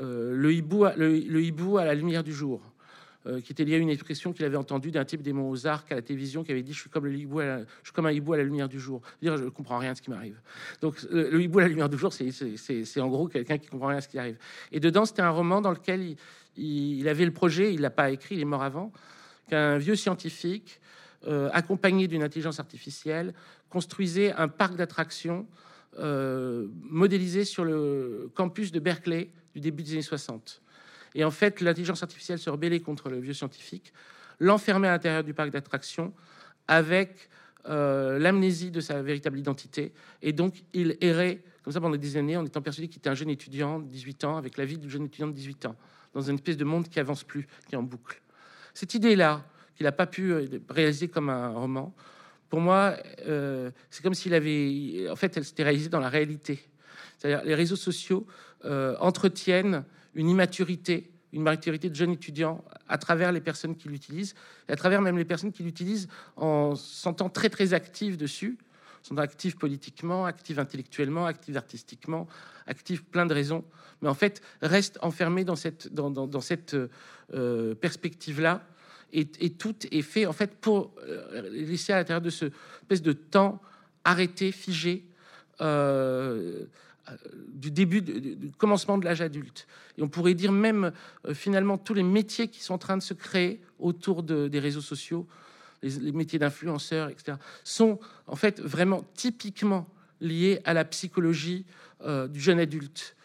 [0.00, 2.60] euh, le, hibou à la lumière du jour.
[3.44, 5.90] Qui était lié à une expression qu'il avait entendue d'un type des mots aux arcs
[5.92, 8.80] à la télévision qui avait dit je suis comme un hibou à la lumière du
[8.80, 9.02] jour.
[9.20, 10.40] Dire je comprends rien de ce qui m'arrive.
[10.80, 13.98] Donc le, hibou à la lumière du jour c'est en gros quelqu'un qui comprend rien
[13.98, 14.38] de ce qui arrive.
[14.72, 16.16] Et dedans c'était un roman dans lequel
[16.56, 18.92] il, avait le projet il l'a pas écrit il est mort avant
[19.48, 20.80] qu'un vieux scientifique
[21.52, 23.34] accompagné d'une intelligence artificielle
[23.68, 25.46] construisait un parc d'attractions
[25.98, 30.62] euh, modélisé sur le campus de Berkeley du début des années 60.
[31.18, 33.92] Et en fait, l'intelligence artificielle se rebellait contre le vieux scientifique,
[34.38, 36.14] l'enfermait à l'intérieur du parc d'attractions
[36.68, 37.28] avec
[37.68, 39.92] euh, l'amnésie de sa véritable identité.
[40.22, 43.14] Et donc, il errait comme ça pendant des années en étant persuadé qu'il était un
[43.14, 45.76] jeune étudiant de 18 ans, avec la vie du jeune étudiant de 18 ans,
[46.14, 48.22] dans une espèce de monde qui avance plus, qui est en boucle.
[48.72, 51.92] Cette idée-là, qu'il n'a pas pu euh, réaliser comme un roman,
[52.48, 56.60] pour moi, euh, c'est comme s'il avait, en fait, elle s'était réalisée dans la réalité.
[57.18, 58.26] C'est-à-dire, les réseaux sociaux
[58.64, 64.34] euh, entretiennent une immaturité, une maturité de jeunes étudiants à travers les personnes qui l'utilisent,
[64.68, 68.58] et à travers même les personnes qui l'utilisent en sentant très très actives dessus,
[69.02, 72.26] sont actives politiquement, actives intellectuellement, actives artistiquement,
[72.66, 73.64] actives plein de raisons,
[74.02, 75.88] mais en fait restent enfermées dans cette,
[77.34, 78.66] euh, perspective-là
[79.12, 82.46] et, tout est fait en fait pour euh, laisser à l'intérieur de ce
[82.82, 83.60] espèce de temps
[84.04, 85.04] arrêté, figé.
[87.48, 89.66] Du début, du commencement de l'âge adulte.
[89.96, 90.92] Et on pourrait dire même
[91.26, 94.80] euh, finalement tous les métiers qui sont en train de se créer autour des réseaux
[94.80, 95.26] sociaux,
[95.82, 99.88] les, métiers d'influenceurs, etc., sont en fait vraiment typiquement
[100.20, 101.64] liés à la psychologie
[102.28, 103.16] du jeune adulte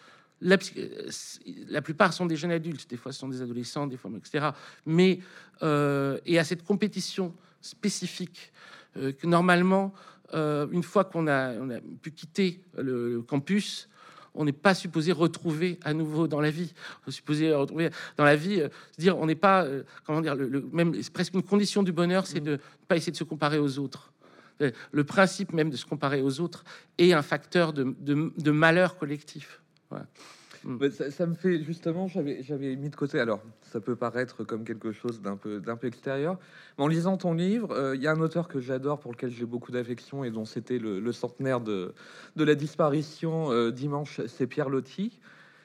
[0.44, 4.50] la, plupart sont des jeunes adultes, des fois ce sont des adolescents, des fois, etc.
[4.86, 5.20] Mais
[5.62, 8.52] euh, et à cette compétition spécifique
[8.98, 9.94] euh, que normalement,
[10.34, 13.90] euh, une fois qu'on a, on a, pu quitter le, campus,
[14.36, 16.74] on n'est pas supposé retrouver à nouveau dans la vie.
[17.06, 18.58] On est supposé retrouver dans la vie,
[18.96, 19.68] se dire, on n'est pas,
[20.06, 23.12] comment dire, le, même c'est presque une condition du bonheur, c'est de ne pas essayer
[23.12, 24.12] de se comparer aux autres.
[24.92, 26.64] Le principe même de se comparer aux autres
[26.98, 29.62] est un facteur de, de malheur collectif.
[30.66, 30.90] Mm.
[31.10, 33.20] Ça, me fait justement, j'avais mis de côté.
[33.20, 36.38] Alors, ça peut paraître comme quelque chose d'un peu, d'un peu extérieur,
[36.78, 39.30] mais en lisant ton livre, euh, il y a un auteur que j'adore, pour lequel
[39.30, 41.94] j'ai beaucoup d'affection et dont c'était le, centenaire de,
[42.36, 45.20] de la disparition euh, dimanche, c'est Pierre Loti.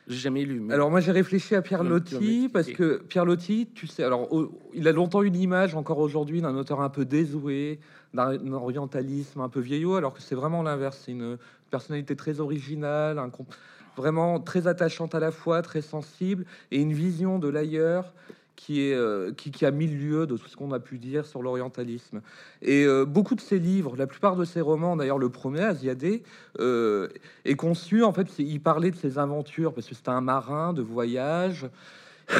[0.08, 0.62] J'ai jamais lu.
[0.72, 4.26] Alors moi j'ai réfléchi à Pierre Loti parce que Pierre Loti, tu sais, alors
[4.72, 7.78] il a longtemps une image encore aujourd'hui d'un auteur un peu désuet,
[8.14, 11.02] d'un orientalisme un peu vieillot, alors que c'est vraiment l'inverse.
[11.04, 11.36] C'est une
[11.70, 13.30] personnalité très originale, un,
[13.98, 18.14] vraiment très attachante à la fois, très sensible, et une vision de l'ailleurs
[18.58, 21.42] qui, est, euh, qui, a mille lieux de tout ce qu'on a pu dire sur
[21.42, 22.20] l'orientalisme.
[22.60, 26.24] Et euh, beaucoup de ses livres, la plupart de ses romans, d'ailleurs le premier, Asiadé,
[26.58, 27.08] euh,
[27.44, 30.82] est conçu, en fait, il parlait de ses aventures, parce que c'était un marin de
[30.82, 31.66] voyage,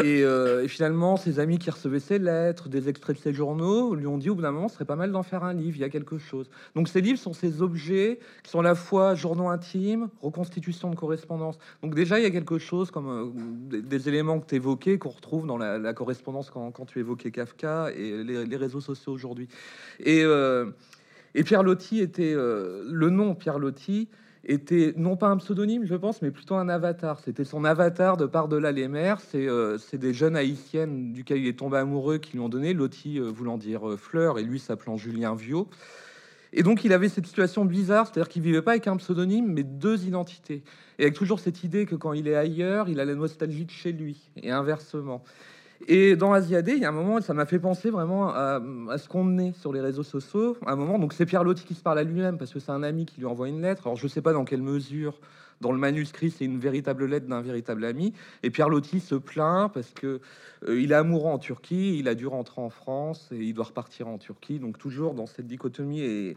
[0.01, 4.07] euh, et, finalement, ses amis qui recevaient ses lettres, des extraits de ses journaux, lui
[4.07, 5.81] ont dit au bout d'un moment, ce serait pas mal d'en faire un livre, il
[5.81, 6.51] y a quelque chose.
[6.75, 10.97] Donc ces livres sont ces objets qui sont à la fois journaux intimes, reconstitution de
[10.97, 11.59] correspondance.
[11.83, 15.11] Donc déjà, il y a quelque chose comme euh, des, éléments que tu évoquais, qu'on
[15.11, 19.49] retrouve dans la, correspondance quand, tu évoquais Kafka et les, réseaux sociaux aujourd'hui.
[20.01, 20.71] Et, euh,
[21.35, 22.35] et Pierre Loti était...
[22.35, 24.09] le nom Pierre Loti
[24.45, 27.21] était non pas un pseudonyme, je pense, mais plutôt un avatar.
[27.21, 29.21] C'était son avatar de par-delà les mers.
[29.21, 33.31] C'est des jeunes haïtiennes duquel il est tombé amoureux qui lui ont donné Loti euh,
[33.31, 35.69] voulant dire euh, fleur et lui s'appelant Julien Viau.
[36.53, 39.65] Et donc, il avait cette situation bizarre, c'est-à-dire qu'il vivait pas avec un pseudonyme, mais
[39.65, 40.63] deux identités.
[40.99, 43.71] Et avec toujours cette idée que quand il est ailleurs, il a la nostalgie de
[43.71, 45.23] chez lui, et inversement.
[45.87, 48.61] Et dans Asiadé, il y a un moment, ça m'a fait penser vraiment à,
[48.97, 50.57] ce qu'on est sur les réseaux sociaux.
[50.67, 52.73] À un moment, donc c'est Pierre Loti qui se parle à lui-même parce que c'est
[52.73, 53.87] un ami qui lui envoie une lettre.
[53.87, 55.21] Alors je ne sais pas dans quelle mesure,
[55.61, 58.13] dans le manuscrit, c'est une véritable lettre d'un véritable ami.
[58.43, 60.21] Et Pierre Loti se plaint parce que
[60.69, 63.67] euh, il est amoureux en Turquie, il a dû rentrer en France et il doit
[63.67, 64.59] repartir en Turquie.
[64.59, 66.37] Donc toujours dans cette dichotomie et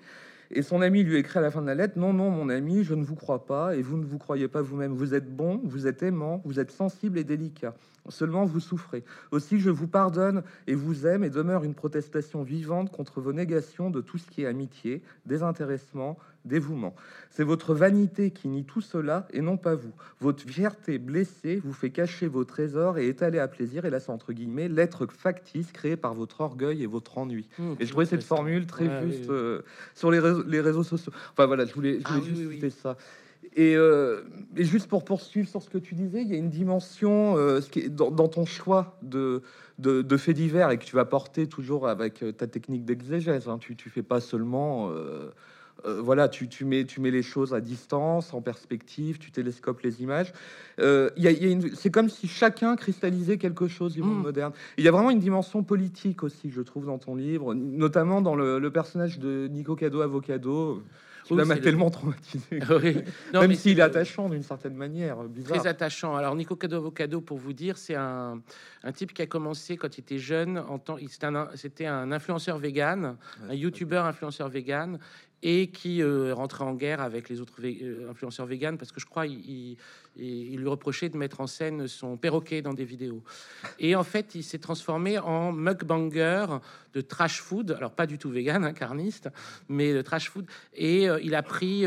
[0.53, 2.83] et son ami lui écrit à la fin de la lettre Non, non, mon ami,
[2.83, 4.91] je ne vous crois pas et vous ne vous croyez pas vous-même.
[4.91, 7.73] Vous êtes bon, vous êtes aimant, vous êtes sensible et délicat.
[8.09, 9.05] Seulement vous souffrez.
[9.31, 13.89] Aussi, je vous pardonne et vous aime et demeure une protestation vivante contre vos négations
[13.89, 16.95] de tout ce qui est amitié, désintéressement, dévouement.
[17.29, 19.91] C'est votre vanité qui nie tout cela et non pas vous.
[20.19, 24.11] Votre fierté blessée vous fait cacher vos trésors et étaler à plaisir, et là c'est
[24.11, 27.47] entre guillemets, l'être factice créé par votre orgueil et votre ennui.
[27.57, 29.61] Mmh, et je trouvais cette formule très juste euh,
[29.95, 31.13] sur les réseaux, les réseaux, sociaux.
[31.31, 32.97] Enfin voilà, je voulais, je ah juste ça.
[33.55, 34.21] Et, euh,
[34.55, 37.59] et, juste pour poursuivre sur ce que tu disais, il y a une dimension euh,
[37.59, 39.41] ce qui est dans, ton choix de,
[39.77, 43.49] de, de, faits divers et que tu vas porter toujours avec ta technique d'exégèse.
[43.49, 43.57] Hein.
[43.59, 45.31] Tu ne fais pas seulement euh,
[45.85, 50.33] voilà, tu, mets, tu mets les choses à distance, en perspective, tu télescopes les images.
[50.79, 51.09] Euh,
[51.75, 54.23] c'est comme si chacun cristallisait quelque chose du monde mm.
[54.23, 54.53] moderne.
[54.77, 58.35] Il y a vraiment une dimension politique aussi, je trouve, dans ton livre, notamment dans
[58.35, 60.81] le, personnage de Nico Cado Avocado.
[61.23, 62.59] Qui m'a tellement traumatisé.
[63.33, 65.23] Même s'il est attachant d'une certaine manière.
[65.23, 65.59] Bizarre.
[65.59, 66.15] Très attachant.
[66.15, 68.41] Alors, Nico Cado Avocado, pour vous dire, c'est un,
[68.83, 70.57] un, type qui a commencé quand il était jeune.
[70.57, 70.97] En temps,
[71.53, 73.17] c'était un, un, influenceur vegan,
[73.47, 74.97] un youtubeur influenceur vegan
[75.43, 79.05] et qui euh, rentrait en guerre avec les autres euh, influenceurs véganes parce que je
[79.05, 79.77] crois il,
[80.15, 83.23] lui reprochait de mettre en scène son perroquet dans des vidéos.
[83.79, 86.45] Et en fait, il s'est transformé en mukbanger
[86.93, 89.29] de trash food, alors pas du tout vegan, hein, carniste,
[89.69, 90.45] mais de trash food.
[90.73, 91.85] Et euh, il a pris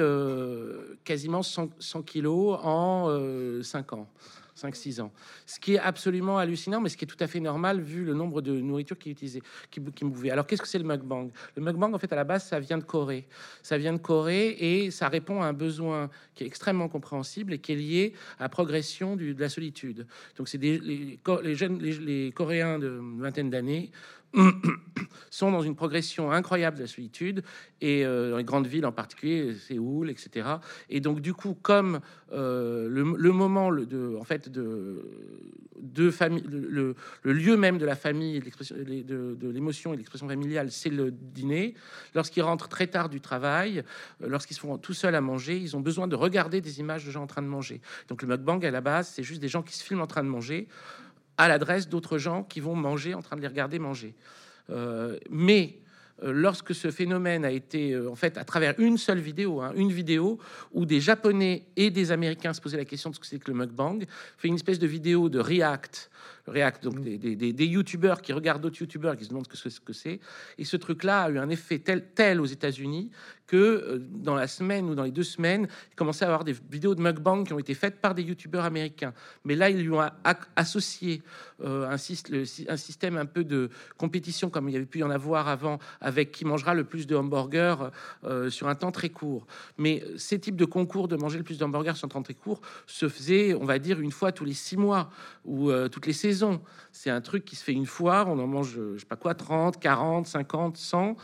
[1.04, 4.08] quasiment 100, 100 kilos en 5 ans.
[4.56, 5.12] 5-6 ans.
[5.46, 8.14] Ce qui est absolument hallucinant, mais ce qui est tout à fait normal vu le
[8.14, 10.30] nombre de nourriture qui utilisait, qui, qui mouvait.
[10.30, 11.30] Alors qu'est-ce que c'est le mukbang?
[11.56, 13.26] Le mukbang, en fait, à la base, ça vient de Corée.
[13.62, 17.58] Ça vient de Corée et ça répond à un besoin qui est extrêmement compréhensible et
[17.58, 20.06] qui est lié à la progression de la solitude.
[20.36, 23.90] Donc c'est les, les, jeunes, les Coréens de vingtaine d'années
[25.30, 27.42] sont dans une progression incroyable de la solitude
[27.80, 30.48] et euh, dans les grandes villes en particulier, Séoul, etc.
[30.90, 32.00] Et donc du coup, comme
[32.32, 35.02] euh, le, moment de, en fait, de,
[35.80, 36.94] de famille, le,
[37.24, 41.74] lieu même de la famille, de, l'émotion et l'expression familiale, c'est le dîner.
[42.14, 43.82] Lorsqu'ils rentrent très tard du travail,
[44.22, 47.04] euh, lorsqu'ils se font tout seuls à manger, ils ont besoin de regarder des images
[47.04, 47.80] de gens en train de manger.
[48.08, 50.22] Donc le mukbang à la base, c'est juste des gens qui se filment en train
[50.22, 50.68] de manger
[51.36, 54.14] à l'adresse d'autres gens qui vont manger en train de les regarder manger.
[54.70, 55.78] Euh, mais
[56.22, 59.72] euh, lorsque ce phénomène a été euh, en fait à travers une seule vidéo, hein,
[59.74, 60.38] une vidéo
[60.72, 63.50] où des Japonais et des Américains se posaient la question de ce que c'est que
[63.50, 64.04] le mukbang,
[64.38, 66.10] fait une espèce de vidéo de React
[66.46, 69.92] React, donc des, des, des, youtubeurs qui regardent d'autres youtubeurs qui se demandent ce que
[69.92, 70.20] c'est.
[70.58, 73.10] Et ce truc-là a eu un effet tel, tel aux États-Unis
[73.46, 76.54] que euh, dans la semaine ou dans les deux semaines, il commençait à avoir des
[76.70, 79.12] vidéos de mukbang qui ont été faites par des youtubeurs américains.
[79.44, 80.02] Mais là, ils lui ont
[80.56, 81.22] associé
[81.62, 85.10] euh, un, un, système un peu de compétition, comme il y avait pu y en
[85.10, 87.90] avoir avant, avec qui mangera le plus de hamburgers
[88.24, 89.46] euh, sur un temps très court.
[89.78, 92.34] Mais ces types de concours de manger le plus de hamburgers sur un temps très
[92.34, 95.10] court se faisaient, on va dire, une fois tous les six mois
[95.44, 96.33] ou toutes les saisons
[96.92, 99.34] c'est un truc qui se fait une fois, on en mange, je sais pas quoi,
[99.34, 101.16] 30, 40, 50, 100.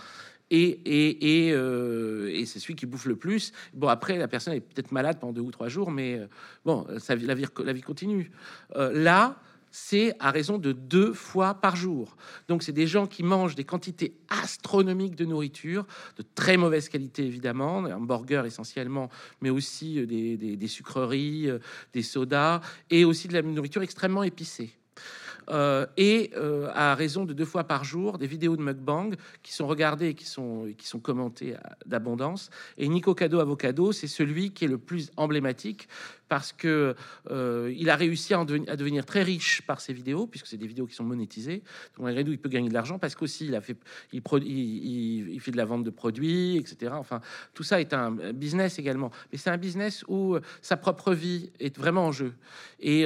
[0.51, 3.53] Et, euh, c'est celui qui bouffe le plus.
[3.73, 6.27] Bon, après, la personne est peut-être malade pendant deux ou trois jours, mais euh,
[6.65, 8.31] bon, ça, la, vie, la vie continue.
[8.75, 12.17] Euh, là, c'est à raison de deux fois par jour.
[12.49, 17.25] Donc, c'est des gens qui mangent des quantités astronomiques de nourriture, de très mauvaise qualité
[17.25, 19.09] évidemment, un burger essentiellement,
[19.41, 21.49] mais aussi des sucreries,
[21.93, 24.73] des sodas, et aussi de la nourriture extrêmement épicée.
[25.51, 29.11] Euh, et euh, à raison de deux fois par jour des vidéos de mukbang
[29.43, 32.51] qui sont regardées et qui sont, qui sont commentées d'abondance.
[32.79, 35.89] Et Nico Cado Avocado, c'est celui qui est le plus emblématique
[36.29, 36.95] parce que
[37.33, 40.87] euh, il a réussi à, devenir très riche par ses vidéos, puisque c'est des vidéos
[40.87, 41.65] qui sont monétisées.
[41.97, 43.77] Donc malgré tout, il peut gagner de l'argent parce qu'aussi il fait,
[44.13, 46.93] il, il, il, fait de la vente de produits, etc.
[46.95, 47.21] Enfin,
[47.53, 51.77] tout ça est un business également, mais c'est un business où sa propre vie est
[51.77, 52.33] vraiment en jeu
[52.79, 53.03] et,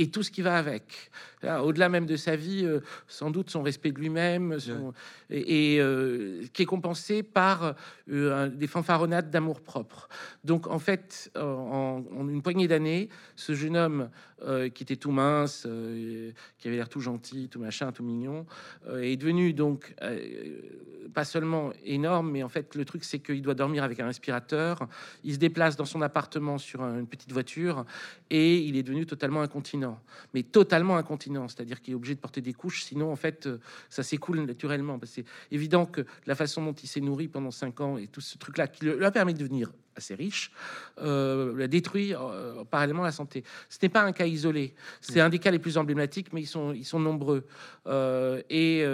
[0.00, 1.10] et tout ce qui va avec.
[1.44, 4.58] Au-delà même de sa vie, euh, sans doute son respect de lui-même,
[5.30, 7.74] et, euh, qui est compensé par
[8.10, 10.08] euh, des fanfaronnades d'amour propre.
[10.44, 14.10] Donc en fait, en, une poignée d'années, ce jeune homme
[14.44, 18.44] euh, qui était tout mince, euh, qui avait l'air tout gentil, tout machin, tout mignon,
[18.88, 19.94] euh, est devenu donc
[21.14, 24.88] pas seulement énorme, mais en fait le truc c'est qu'il doit dormir avec un respirateur.
[25.24, 27.84] Il se déplace dans son appartement sur une petite voiture
[28.30, 30.00] et il est devenu totalement incontinent,
[30.34, 33.48] mais totalement incontinent, c'est-à-dire qu'il est obligé de porter des couches, sinon en fait
[33.90, 34.98] ça s'écoule naturellement.
[35.04, 38.38] C'est évident que la façon dont il s'est nourri pendant cinq ans et tout ce
[38.38, 40.52] truc-là qui lui a permis de devenir assez riche,
[40.98, 43.44] euh, la détruit euh, parallèlement la santé.
[43.68, 46.46] Ce n'est pas un cas isolé, c'est un des cas les plus emblématiques, mais ils
[46.46, 47.46] sont, ils sont nombreux.
[47.86, 48.84] Euh, et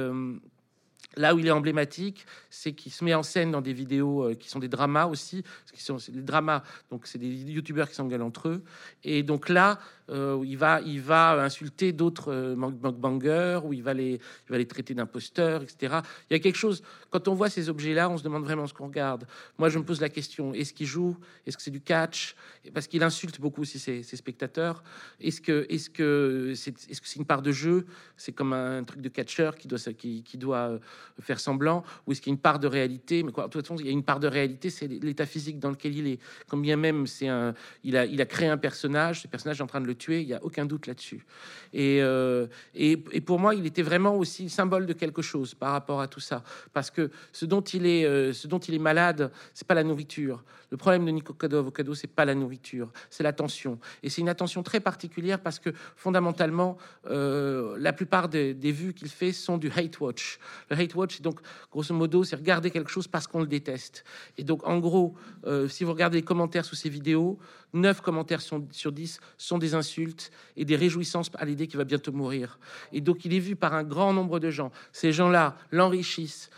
[1.19, 4.35] Là où il est emblématique, c'est qu'il se met en scène dans des vidéos euh,
[4.35, 6.63] qui sont des dramas aussi, qui sont des dramas.
[6.91, 8.63] Donc c'est des youtubeurs qui s'engueulent entre eux.
[9.03, 9.81] Et donc là,
[10.11, 14.59] euh, il va, il va insulter d'autres euh, bangers, ou il va les, il va
[14.59, 15.99] les traiter d'imposteurs, etc.
[16.31, 16.83] Il y a quelque chose.
[17.11, 19.27] Quand on voit ces objets-là, on se demande vraiment ce qu'on regarde.
[19.59, 21.17] Moi, je me pose la question est-ce qu'il joue
[21.47, 22.35] Est-ce que c'est du catch?
[22.73, 24.83] Parce qu'il insulte beaucoup aussi ses, spectateurs.
[25.21, 27.87] Est-ce que, est-ce que c'est, est-ce que c'est une part de jeu?
[28.17, 30.79] C'est comme un truc de catcheur qui doit, qui, qui doit
[31.21, 33.23] faire semblant, ou est-ce qu'il y a une part de réalité?
[33.23, 35.59] Mais quoi, de toute façon, il y a une part de réalité, c'est l'état physique
[35.59, 36.21] dans lequel il est.
[36.49, 39.63] Comme bien même, c'est un, il a, il a créé un personnage, ce personnage est
[39.63, 41.27] en train de le tuer, il y a aucun doute là-dessus.
[41.73, 45.73] Et, euh, et, pour moi, il était vraiment aussi le symbole de quelque chose par
[45.73, 49.67] rapport à tout ça, parce que ce dont il est, euh, ce dont malade, c'est
[49.67, 50.45] pas la nourriture.
[50.71, 53.79] Le problème de Nico Cado Avocado, c'est pas la nourriture, c'est l'attention.
[54.03, 58.93] Et c'est une attention très particulière parce que fondamentalement, euh, la plupart des, des vues
[58.93, 60.39] qu'il fait sont du hate watch.
[60.71, 64.05] Le hate watch, donc grosso modo, c'est regarder quelque chose parce qu'on le déteste.
[64.37, 65.15] Et donc, en gros,
[65.47, 67.39] euh, si vous regardez les commentaires sous ces vidéos,
[67.75, 72.13] 9 commentaires sur 10 sont des insultes et des réjouissances à l'idée qu'il va bientôt
[72.13, 72.59] mourir.
[72.93, 74.71] Et donc, il est vu par un grand nombre de gens.
[74.93, 76.51] Ces gens-là l'enrichissent.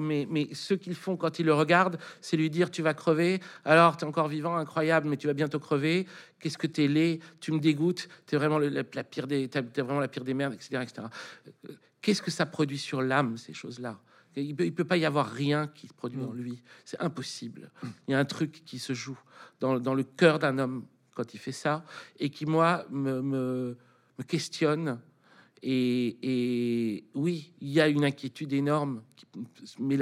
[0.00, 3.40] Mais, mais, ce qu'ils font quand ils le regardent, c'est lui dire Tu vas crever,
[3.64, 6.06] alors tu es encore vivant, incroyable, mais tu vas bientôt crever.
[6.40, 9.82] Qu'est-ce que tu es laid, tu me dégoûtes, tu es vraiment la, pire des, es
[9.82, 10.82] vraiment la pire des merdes, etc.
[10.82, 11.06] etc.
[12.02, 13.98] Qu'est-ce que ça produit sur l'âme, ces choses-là?
[14.36, 16.36] Il peut, peut pas y avoir rien qui se produit en mm.
[16.36, 16.62] lui.
[16.84, 17.70] C'est impossible.
[18.08, 19.18] Il y a un truc qui se joue
[19.60, 21.84] dans, dans le cœur d'un homme quand il fait ça
[22.18, 23.76] et qui, moi, me, me,
[24.26, 25.00] questionne.
[25.62, 29.26] Et, et, oui, il y a une inquiétude énorme qui
[29.66, 29.98] se met,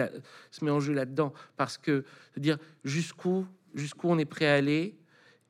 [0.50, 2.04] se met en jeu là-dedans parce que,
[2.36, 4.96] dire jusqu'où jusqu'où on est prêt à aller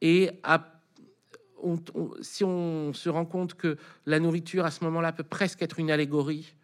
[0.00, 0.68] et à
[2.22, 5.92] si on se rend compte que la nourriture à ce moment-là peut presque être une
[5.92, 6.56] allégorie,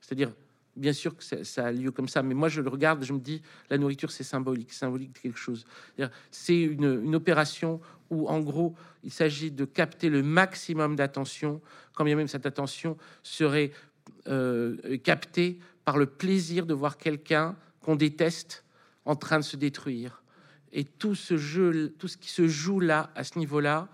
[0.00, 0.32] c'est-à-dire
[0.78, 3.18] bien sûr que ça, a lieu comme ça, mais moi je le regarde, je me
[3.18, 5.66] dis la nourriture c'est symbolique, symbolique de quelque chose.
[6.30, 11.60] C'est une, opération où en gros il s'agit de capter le maximum d'attention,
[11.94, 13.72] quand bien même cette attention serait
[14.28, 18.64] euh, captée par le plaisir de voir quelqu'un qu'on déteste
[19.04, 20.22] en train de se détruire.
[20.72, 23.88] Et tout ce jeu, tout ce qui se joue là, à ce niveau-là,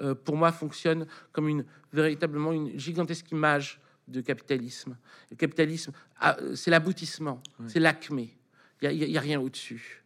[0.00, 4.96] euh, pour moi, fonctionne comme une véritablement une gigantesque image de capitalisme.
[5.30, 8.36] Le capitalisme, ah, c'est l'aboutissement, c'est l'acmé.
[8.82, 10.04] Il n'y a, rien au-dessus.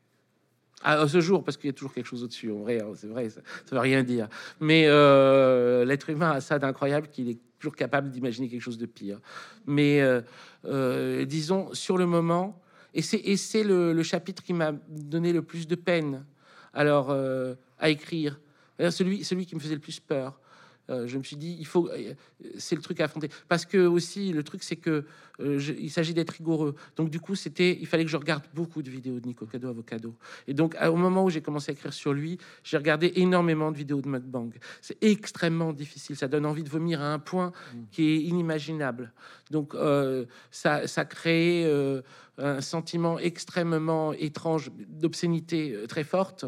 [0.83, 3.09] À ce jour, parce qu'il y a toujours quelque chose au-dessus, en vrai, hein, c'est
[3.09, 4.29] vrai, ça ne veut rien dire.
[4.61, 8.87] Mais euh, l'être humain a ça d'incroyable qu'il est toujours capable d'imaginer quelque chose de
[8.87, 9.21] pire.
[9.67, 10.01] Mais
[10.65, 12.63] euh, disons, sur le moment,
[12.95, 16.25] et c'est le, le chapitre qui m'a donné le plus de peine
[16.73, 17.11] alors
[17.79, 18.41] à écrire
[18.91, 20.41] celui, celui qui me faisait le plus peur.
[20.91, 22.15] Euh, je me suis dit, il faut, euh,
[22.59, 23.31] c'est le truc à affronter.
[23.49, 25.05] Parce que aussi, le truc, c'est que
[25.41, 26.75] euh, il s'agit d'être rigoureux.
[26.97, 29.69] Donc du coup, c'était, il fallait que je regarde beaucoup de vidéos de Nico Cado
[29.69, 30.15] Avocado.
[30.47, 33.77] Et donc, au moment où j'ai commencé à écrire sur lui, j'ai regardé énormément de
[33.77, 34.51] vidéos de mukbang.
[34.81, 36.17] C'est extrêmement difficile.
[36.17, 37.53] Ça donne envie de vomir à un point
[37.91, 39.13] qui est inimaginable.
[39.51, 39.75] Donc,
[40.51, 41.65] ça, ça crée
[42.41, 46.45] un sentiment extrêmement étrange d'obscénité euh, très forte,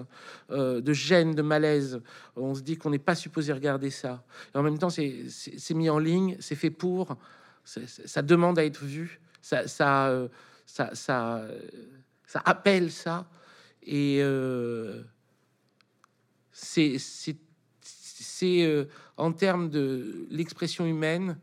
[0.50, 2.00] euh, de gêne, de malaise.
[2.36, 4.24] On se dit qu'on n'est pas supposé regarder ça.
[4.54, 7.16] Et en même temps, c'est mis en ligne, c'est fait pour,
[7.64, 10.28] ça demande à être vu, ça, ça, euh,
[10.66, 11.46] ça, ça,
[12.26, 13.26] ça appelle ça.
[13.82, 15.02] Et euh,
[16.52, 16.96] c'est
[19.16, 21.38] en termes de l'expression humaine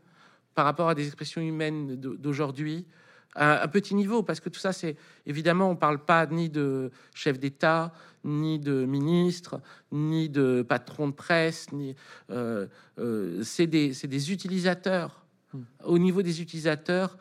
[0.54, 2.86] par rapport à des expressions humaines d'aujourd'hui,
[3.34, 6.48] à un petit niveau, parce que tout ça, c'est évidemment, on ne parle pas ni
[6.48, 7.92] de chef d'État,
[8.24, 9.60] ni de ministre,
[9.92, 11.94] ni de patron de presse, ni
[12.30, 12.66] euh,
[12.98, 15.24] euh, c'est des, des, utilisateurs.
[15.52, 15.62] Hmm.
[15.84, 17.16] Au niveau des utilisateurs,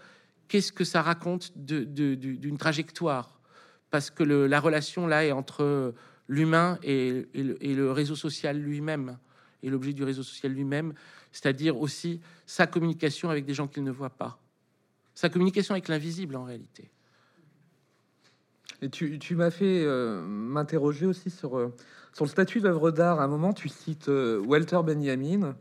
[0.48, 3.40] qu'est-ce que ça raconte d'une trajectoire?
[3.92, 5.94] Parce que le, la relation là est entre
[6.28, 9.18] l'humain et, et, le réseau social lui-même,
[9.64, 10.94] et l'objet du réseau social lui-même,
[11.32, 14.39] c'est-à-dire aussi sa communication avec des gens qu'il ne voit pas
[15.20, 16.90] sa communication avec l'invisible en réalité.
[18.82, 21.76] Et tu, tu m'as fait euh, m'interroger aussi sur, euh,
[22.14, 23.20] sur le statut d'œuvre d'art.
[23.20, 25.58] À un moment, tu cites euh, Walter Benjamin,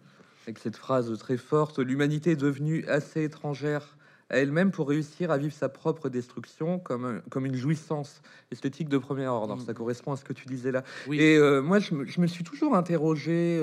[0.47, 3.97] avec cette phrase très forte, l'humanité est devenue assez étrangère
[4.31, 8.99] à elle-même pour réussir à vivre sa propre destruction comme, comme une jouissance esthétique de
[8.99, 9.57] premier ordre.
[9.57, 9.61] Mm.
[9.61, 10.85] Ça correspond à ce que tu disais là.
[11.11, 13.61] Et euh, moi, je me, suis toujours interrogé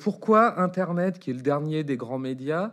[0.00, 2.72] pourquoi Internet, qui est le dernier des grands médias,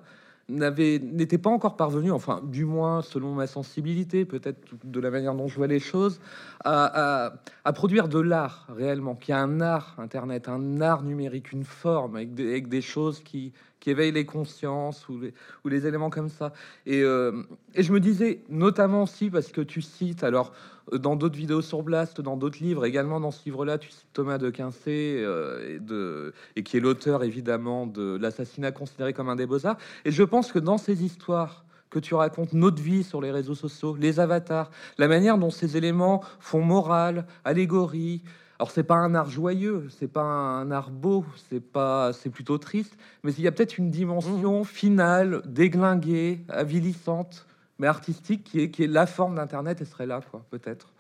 [0.50, 5.48] n'était pas encore parvenu, enfin, du moins selon ma sensibilité, peut-être de la manière dont
[5.48, 6.20] je vois les choses,
[6.66, 7.34] à,
[7.74, 12.34] produire de l'art réellement, qui a un art Internet, un art numérique, une forme, avec
[12.68, 15.20] des choses qui, qui éveille les consciences ou
[15.66, 16.54] les, éléments comme ça.
[16.86, 17.44] Et, euh,
[17.76, 20.52] et, je me disais, notamment aussi, parce que tu cites, alors
[20.94, 24.38] dans d'autres vidéos sur Blast, dans d'autres livres, également dans ce livre-là, tu cites Thomas
[24.38, 29.36] de Quincé, euh, et, de, et qui est l'auteur évidemment de l'assassinat considéré comme un
[29.36, 29.78] des beaux-arts.
[30.06, 33.56] Et je pense que dans ces histoires, que tu racontes notre vie sur les réseaux
[33.56, 38.22] sociaux, les avatars, la manière dont ces éléments font morale, allégorie,
[38.60, 42.58] alors c'est pas un art joyeux, c'est pas un art beau, c'est pas, c'est plutôt
[42.58, 44.66] triste, mais il y a peut-être une dimension mmh.
[44.66, 47.48] finale, déglinguée, avilissante,
[47.80, 50.94] mais artistique, qui est, qui est la forme d'Internet et serait là, quoi, peut-être.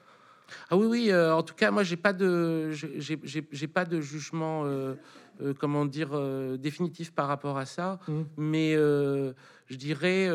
[0.70, 1.12] Ah oui, oui.
[1.12, 4.96] Euh, en tout cas, moi, j'ai pas de, j'ai pas de jugement, euh,
[5.42, 6.10] euh, comment dire,
[6.58, 8.00] définitif par rapport à ça.
[8.08, 8.22] Mmh.
[8.38, 10.30] Mais je dirais,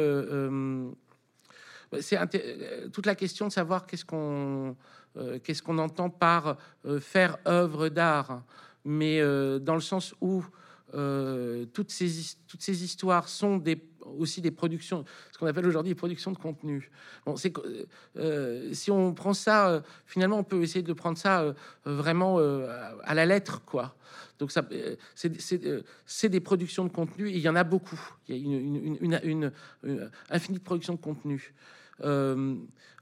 [2.00, 4.76] c'est toute la question de savoir qu'est-ce qu'on
[5.44, 6.56] qu'est-ce qu'on entend par
[7.00, 8.42] faire œuvre d'art,
[8.84, 9.20] mais
[9.60, 10.44] dans le sens où
[11.72, 13.76] toutes, ces, toutes ces histoires sont des,
[14.18, 16.90] aussi des productions, ce qu'on appelle aujourd'hui des productions de contenu.
[17.26, 17.52] Bon, c'est
[18.72, 22.38] si on prend ça, finalement, on peut essayer de prendre ça vraiment
[23.02, 23.96] à la lettre, quoi.
[24.38, 24.62] Donc ça,
[25.14, 27.28] c'est des productions de contenu.
[27.28, 28.00] Et il y en a beaucoup.
[28.28, 29.52] Il y a une, une,
[30.30, 31.54] infinie de productions de contenu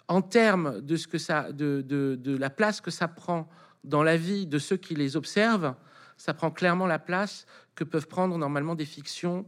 [0.09, 3.48] en termes de, ce que ça, de, la place que ça prend
[3.84, 5.74] dans la vie de ceux qui les observent,
[6.16, 9.46] ça prend clairement la place que peuvent prendre normalement des fictions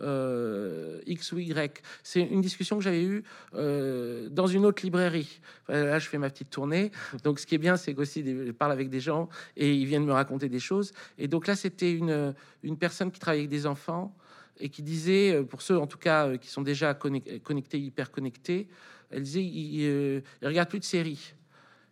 [0.00, 1.82] euh, X ou Y.
[2.02, 3.24] C'est une discussion que j'avais eue
[3.54, 5.40] euh, dans une autre librairie.
[5.68, 6.90] Là, je fais ma petite tournée.
[7.24, 10.04] Donc, ce qui est bien, c'est qu'aussi, je parle avec des gens et ils viennent
[10.06, 10.92] me raconter des choses.
[11.18, 14.14] Et donc là, c'était une, une personne qui travaille avec des enfants
[14.58, 18.68] et qui disait, pour ceux en tout cas qui sont déjà connectés, hyper connectés,
[19.14, 21.34] elle disait, il, euh, regarde plus de séries.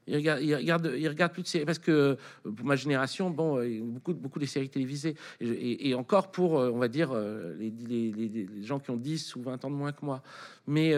[0.06, 2.16] Il regarde, il regarde, il regarde de séries parce que euh,
[2.50, 6.88] pour ma génération, bon, euh, beaucoup, beaucoup de séries télévisées et, encore pour, on va
[6.88, 7.14] dire,
[7.58, 10.22] les, les, gens qui ont 10 ou 20 ans de moins que moi.
[10.66, 10.94] Mais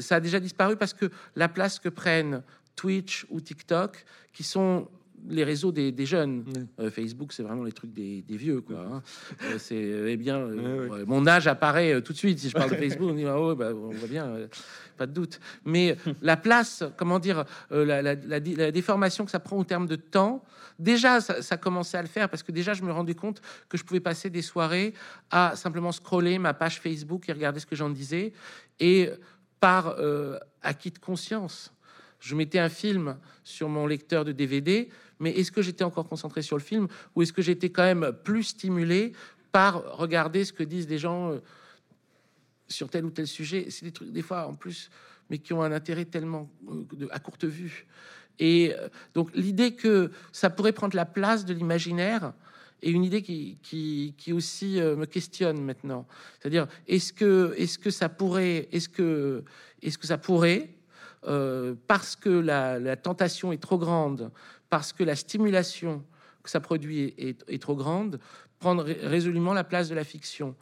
[0.00, 2.42] ça a déjà disparu parce que la place que prennent
[2.76, 4.88] Twitch ou TikTok, qui sont
[5.28, 6.44] les réseaux des, jeunes.
[6.78, 8.80] Euh, Facebook, c'est vraiment les trucs des, vieux, quoi.
[8.80, 9.02] Hein.
[9.44, 12.76] Euh, c'est eh bien, euh, mon âge apparaît tout de suite si je parle de
[12.76, 13.10] Facebook.
[13.10, 14.34] On dit ah bah, on voit bien,
[14.96, 15.40] pas de doute.
[15.64, 20.44] Mais la place, comment dire, la, déformation que ça prend au terme de temps.
[20.78, 23.78] Déjà, ça, ça, commençait à le faire parce que déjà, je me rendais compte que
[23.78, 24.92] je pouvais passer des soirées
[25.30, 28.32] à simplement scroller ma page Facebook et regarder ce que j'en disais
[28.80, 29.08] et
[29.60, 29.96] par
[30.62, 31.73] acquis de conscience.
[32.24, 34.88] Je mettais un film sur mon lecteur de DVD
[35.20, 38.12] mais est-ce que j'étais encore concentré sur le film ou est-ce que j'étais quand même
[38.24, 39.12] plus stimulé
[39.52, 41.38] par regarder ce que disent des gens euh,
[42.68, 43.68] sur tel ou tel sujet?
[43.70, 44.90] C'est des trucs, des fois, en plus,
[45.30, 47.86] mais qui ont un intérêt tellement euh, à courte vue.
[48.38, 52.32] Et euh, donc, l'idée que ça pourrait prendre la place de l'imaginaire
[52.82, 56.06] est une idée qui, qui, aussi me questionne maintenant.
[56.38, 59.42] C'est-à-dire, est-ce que, est-ce que ça pourrait, est-ce que,
[59.80, 60.68] est-ce que ça pourrait,
[61.86, 64.30] parce que la, tentation est trop grande,
[64.70, 66.04] parce que la stimulation
[66.42, 68.20] que ça produit est, trop grande,
[68.58, 70.54] prendre résolument la place de la fiction.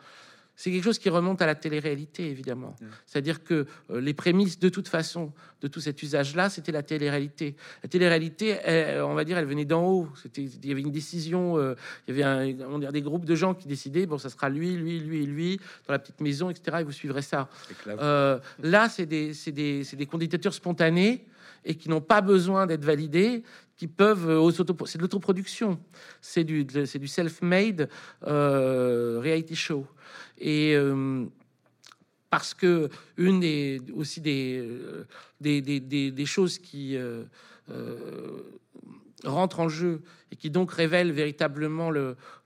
[0.55, 2.77] C'est quelque chose qui remonte à la télé-réalité, évidemment.
[3.07, 7.57] C'est-à-dire que euh, les prémices, de toute façon, de tout cet usage-là, c'était la télé-réalité.
[7.83, 8.59] La télé-réalité,
[9.03, 10.09] on va dire, elle venait d'en haut.
[10.21, 11.75] C'était, il y avait une décision, euh,
[12.07, 14.49] il y avait un, on dire, des groupes de gens qui décidaient, bon, ça sera
[14.49, 16.79] lui, lui, lui et lui, dans la petite maison, etc.
[16.81, 17.49] Et vous suivrez ça.
[17.87, 21.27] Euh, là, c'est des, c'est des, c'est des candidatures spontanées
[21.65, 23.43] et qui n'ont pas besoin d'être validés,
[23.77, 24.51] qui peuvent euh,
[24.87, 25.81] c'est de l'autoproduction,
[26.21, 27.89] c'est du c'est du self-made
[28.27, 29.87] euh, reality show
[30.43, 31.25] et euh,
[32.29, 34.69] parce que une des aussi des
[35.41, 36.99] des, choses qui
[39.25, 41.91] rentrent en jeu et qui donc révèlent véritablement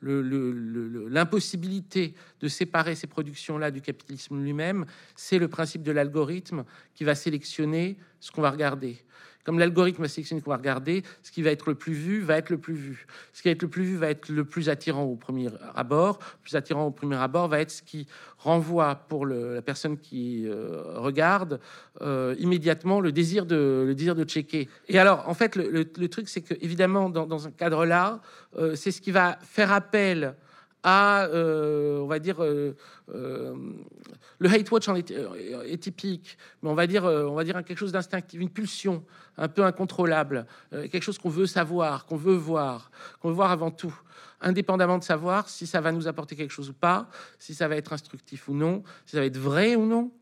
[0.02, 4.84] l'impossibilité de séparer ces productions-là du capitalisme lui-même,
[5.14, 8.98] c'est le principe de l'algorithme qui va sélectionner ce qu'on va regarder.
[9.46, 12.36] Comme l'algorithme va sélectionner qu'on va regarder, ce qui va être le plus vu va
[12.36, 13.06] être le plus vu.
[13.32, 16.18] Ce qui va être le plus vu va être le plus attirant au premier abord.
[16.18, 20.48] Le plus attirant au premier abord va être ce qui renvoie pour la personne qui
[20.48, 21.60] euh, regarde
[22.02, 24.68] euh, immédiatement le désir de le désir de checker.
[24.88, 28.20] Et alors, en fait, le, truc, c'est que évidemment, dans, un cadre là,
[28.58, 30.34] euh, c'est ce qui va faire appel
[30.82, 32.76] à, euh, on va dire, euh,
[33.12, 33.54] euh,
[34.38, 37.92] le hate watch en est, typique, mais on va dire, on va dire quelque chose
[37.92, 39.04] d'instinctif, une pulsion
[39.36, 43.70] un peu incontrôlable, quelque chose qu'on veut savoir, qu'on veut voir, qu'on veut voir avant
[43.70, 43.94] tout,
[44.40, 47.08] indépendamment de savoir si ça va nous apporter quelque chose ou pas,
[47.38, 50.12] si ça va être instructif ou non, si ça va être vrai ou non.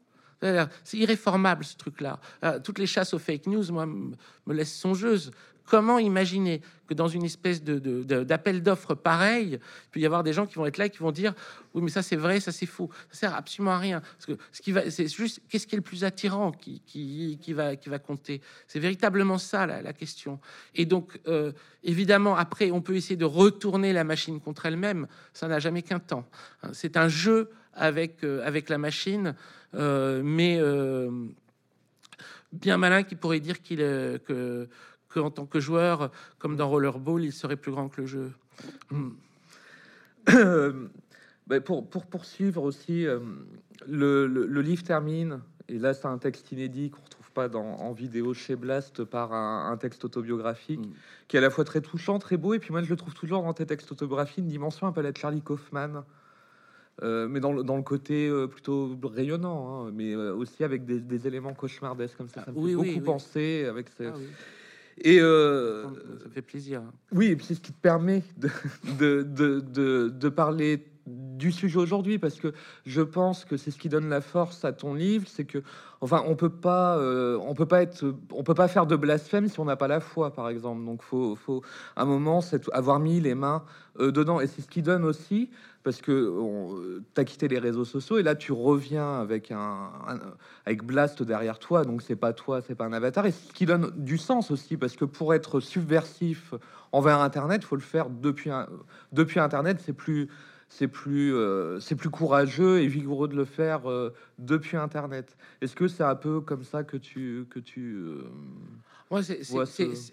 [0.85, 2.21] C'est irréformable ce truc-là.
[2.63, 5.31] Toutes les chasses aux fake news, moi, me laissent songeuse.
[5.67, 10.47] Comment imaginer que dans une espèce d'appel d'offres pareil, il peut y avoir des gens
[10.47, 11.33] qui vont être là et qui vont dire
[11.73, 14.01] oui mais ça c'est vrai, ça c'est faux, ça sert absolument à rien.
[14.01, 17.53] Parce que ce qui va, c'est juste qu'est-ce qui est le plus attirant qui, qui,
[17.55, 18.43] va, qui va compter?
[18.69, 20.39] C'est véritablement ça la, question.
[20.75, 21.53] Et donc euh,
[21.83, 25.07] évidemment après on peut essayer de retourner la machine contre elle-même.
[25.33, 26.27] Ça n'a jamais qu'un temps.
[26.63, 26.71] Hein.
[26.73, 29.35] C'est un jeu avec euh, avec la machine,
[29.75, 30.61] euh, mais
[32.53, 34.69] bien malin qui pourrait dire qu'il que
[35.21, 38.33] en tant que joueur, comme dans Rollerball, il serait plus grand que le jeu.
[38.91, 39.11] Hmm.
[41.47, 43.19] Ben, pour, pour, poursuivre aussi, euh,
[43.87, 47.93] le, le, livre termine, et là c'est un texte inédit qu'on retrouve pas dans, en
[47.93, 50.93] vidéo chez Blast par un, texte autobiographique hmm.
[51.29, 53.13] qui est à la fois très touchant, très beau, et puis moi je le trouve
[53.13, 56.05] toujours dans tes textes autobiographiques une dimension un peu à la Charlie Kaufman.
[57.03, 61.01] Euh, mais dans le, dans le côté euh, plutôt rayonnant, hein, mais aussi avec des,
[61.01, 62.45] des, éléments cauchemardesques comme ça.
[62.45, 64.15] Ça me oui, fait beaucoup oui, penser avec ces, ah
[64.99, 65.85] et euh,
[66.23, 66.83] ça fait plaisir.
[67.13, 68.51] Oui, et puis c'est ce qui te permet de,
[68.99, 72.53] de, de, de, parler du sujet aujourd'hui parce que
[72.87, 75.63] je pense que c'est ce qui donne la force à ton livre, c'est que
[76.01, 79.49] enfin on peut pas euh, on peut pas être on peut pas faire de blasphème
[79.49, 80.85] si on n'a pas la foi par exemple.
[80.85, 81.63] Donc faut faut
[81.97, 82.41] un moment
[82.73, 83.65] avoir mis les mains
[83.99, 85.51] euh, dedans et c'est ce qui donne aussi
[85.85, 89.91] parce que tu as quitté les réseaux sociaux et là tu reviens avec un,
[90.67, 93.67] avec Blast derrière toi, donc c'est pas toi, c'est pas un avatar, et ce qui
[93.67, 96.55] donne du sens aussi, parce que pour être subversif
[96.91, 98.67] envers Internet, faut le faire depuis un,
[99.13, 100.29] depuis Internet, c'est plus
[100.69, 105.37] c'est plus euh, c'est plus courageux et vigoureux de le faire euh, depuis Internet.
[105.61, 108.25] Est-ce que c'est un peu comme ça que tu que tu euh,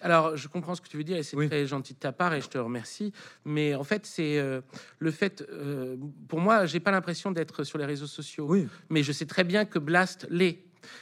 [0.01, 2.33] alors, je comprends ce que tu veux dire et c'est très gentil de ta part
[2.33, 3.13] et je te remercie.
[3.45, 4.61] Mais en fait, c'est euh,
[4.99, 5.43] le fait.
[5.49, 5.95] Euh,
[6.27, 8.45] pour moi, j'ai pas l'impression d'être sur les réseaux sociaux.
[8.47, 8.67] Oui.
[8.89, 10.59] Mais je sais très bien que Blast l'est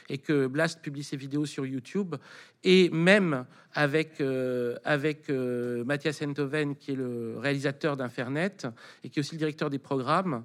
[0.08, 2.16] et que Blast publie ses vidéos sur YouTube
[2.62, 8.66] et même avec euh, avec Mathias Enthoven qui est le réalisateur d'Infernet
[9.04, 10.44] et qui est aussi le directeur des programmes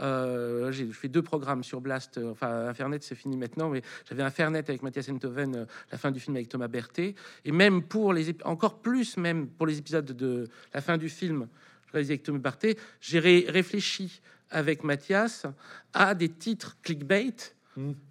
[0.00, 2.18] euh, j'ai fait deux programmes sur Blast.
[2.18, 6.10] Euh, enfin, Infernet, c'est fini maintenant, mais j'avais Infernet avec Mathias Enthoven, euh, la fin
[6.10, 7.14] du film avec Thomas Berthet.
[7.44, 11.48] Et même pour les encore plus, même pour les épisodes de la fin du film
[11.92, 14.20] réalisé avec Thomas Berthet, j'ai réfléchi
[14.50, 15.46] avec Mathias
[15.92, 17.34] à des titres clickbait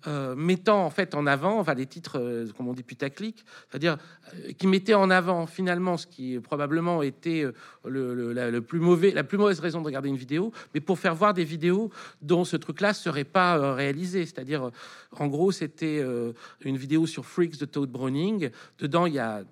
[0.05, 3.97] euh, mettant en fait en avant, enfin des titres, euh, comme on dit putaclic, c'est-à-dire
[4.35, 7.45] euh, qui mettaient en avant finalement ce qui probablement était
[7.83, 11.15] le, le, plus mauvais, la plus mauvaise raison de regarder une vidéo, mais pour faire
[11.15, 11.89] voir des vidéos
[12.21, 14.25] dont ce truc-là serait pas réalisé.
[14.25, 14.69] C'est-à-dire,
[15.11, 16.03] en gros, c'était
[16.61, 18.51] une vidéo sur Freaks de Todd Browning.
[18.77, 19.43] Dedans, il y a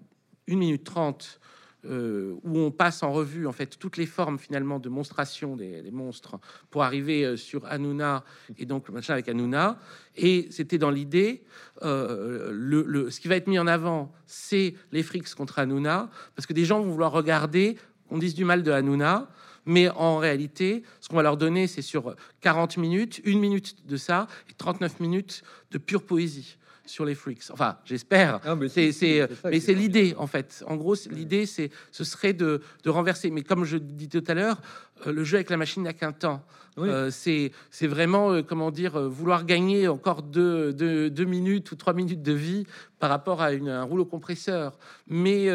[0.46, 1.40] une minute trente
[1.86, 5.84] euh, où on passe en revue en fait toutes les formes finalement de monstration des,
[5.92, 8.24] monstres pour arriver euh, sur Hanouna
[8.58, 9.78] et donc le machin avec Hanouna.
[10.16, 11.44] Et c'était dans l'idée,
[11.82, 16.46] euh, le, ce qui va être mis en avant, c'est les frics contre Hanouna, parce
[16.46, 17.78] que des gens vont vouloir regarder,
[18.10, 19.30] on dise du mal de Hanouna,
[19.66, 23.98] mais en réalité, ce qu'on va leur donner, c'est sur 40 minutes, une minute de
[23.98, 27.50] ça et 39 minutes de pure poésie sur les freaks.
[27.52, 28.40] Enfin, j'espère.
[28.58, 30.64] mais c'est l'idée en fait.
[30.68, 33.30] En gros, l'idée c'est ce serait de, de, renverser.
[33.32, 34.62] Mais comme je dis tout à l'heure,
[35.08, 36.44] euh, le jeu avec la machine n'a qu'un temps.
[36.80, 37.52] Euh, c'est
[37.84, 42.34] vraiment euh, comment dire vouloir gagner encore deux, deux, deux, minutes ou trois minutes de
[42.34, 42.66] vie
[43.00, 44.78] par rapport à une, un rouleau compresseur.
[45.08, 45.50] Mais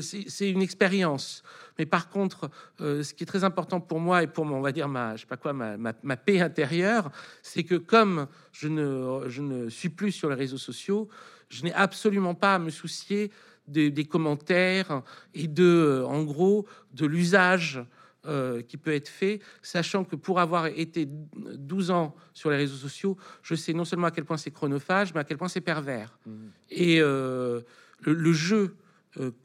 [0.00, 1.42] c'est une expérience.
[1.78, 2.50] Mais par contre,
[2.80, 5.22] euh, ce qui est très important pour moi et pour, on va dire, ma, je
[5.22, 7.10] sais pas quoi, ma, ma, paix intérieure,
[7.42, 11.08] c'est que comme je ne, je ne suis plus sur les réseaux sociaux,
[11.48, 13.30] je n'ai absolument pas à me soucier
[13.68, 15.02] des, des commentaires
[15.34, 17.84] et de, euh, en gros, de l'usage
[18.26, 22.76] euh, qui peut être fait, sachant que pour avoir été 12 ans sur les réseaux
[22.76, 25.60] sociaux, je sais non seulement à quel point c'est chronophage, mais à quel point c'est
[25.60, 26.18] pervers.
[26.26, 26.32] Mmh.
[26.70, 27.64] Et le,
[28.00, 28.74] le, jeu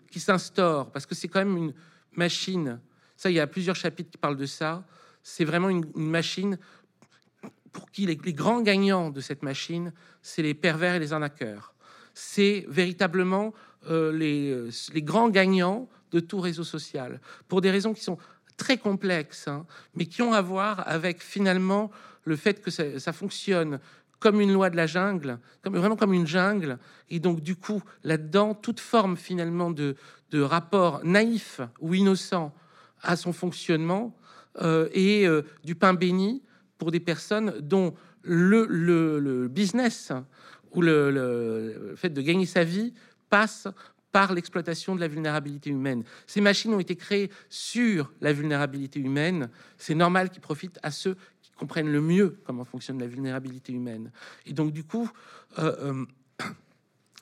[0.09, 1.73] qui s'instaure, parce que c'est quand même une,
[2.13, 2.79] machine,
[3.15, 4.83] ça, il y a plusieurs chapitres qui parlent de ça.
[5.21, 6.57] C'est vraiment une, machine
[7.71, 11.73] pour qui les, grands gagnants de cette machine, c'est les pervers et les arnaqueurs.
[12.13, 13.53] C'est véritablement
[13.89, 18.17] euh, les, les, grands gagnants de tout réseau social, pour des raisons qui sont
[18.57, 21.91] très complexes, hein, mais qui ont à voir avec finalement
[22.25, 23.79] le fait que ça fonctionne
[24.21, 26.77] comme une loi de la jungle, comme, vraiment comme une jungle.
[27.09, 29.95] Et donc, du coup, là-dedans, toute forme finalement de,
[30.29, 32.53] de rapport naïf ou innocent
[33.01, 34.15] à son fonctionnement
[34.93, 35.25] et
[35.63, 36.43] du pain béni
[36.77, 37.93] pour des personnes dont
[38.23, 40.11] le, le, business
[40.71, 42.93] ou le, le, fait de gagner sa vie
[43.29, 43.67] passe
[44.11, 46.03] par l'exploitation de la vulnérabilité humaine.
[46.27, 49.49] Ces machines ont été créées sur la vulnérabilité humaine.
[49.77, 51.15] C'est normal qu'ils profitent à ceux
[51.61, 54.11] comprennent le mieux comment fonctionne la vulnérabilité humaine.
[54.47, 55.07] Et donc, du coup,
[55.59, 55.93] euh,
[56.39, 56.47] euh,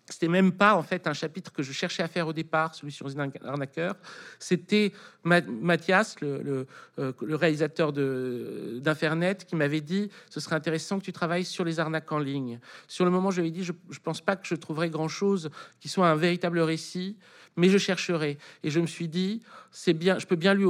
[0.05, 2.93] c'était même pas en fait un chapitre que je cherchais à faire au départ, celui
[2.93, 3.95] sur les arnaqueurs.
[4.39, 4.93] C'était
[5.25, 6.65] Mathias, le,
[6.99, 12.09] euh, réalisateur d'Infernet, qui m'avait dit ce serait intéressant que tu travailles sur les arnaques
[12.13, 12.61] en ligne.
[12.87, 15.09] Sur le moment, je lui ai dit je ne pense pas que je trouverai grand
[15.09, 15.49] chose
[15.81, 17.17] qui soit un véritable récit
[17.55, 18.37] mais je chercherai.
[18.63, 19.41] Et je me suis dit,
[19.71, 20.65] c'est bien, je peux bien lui,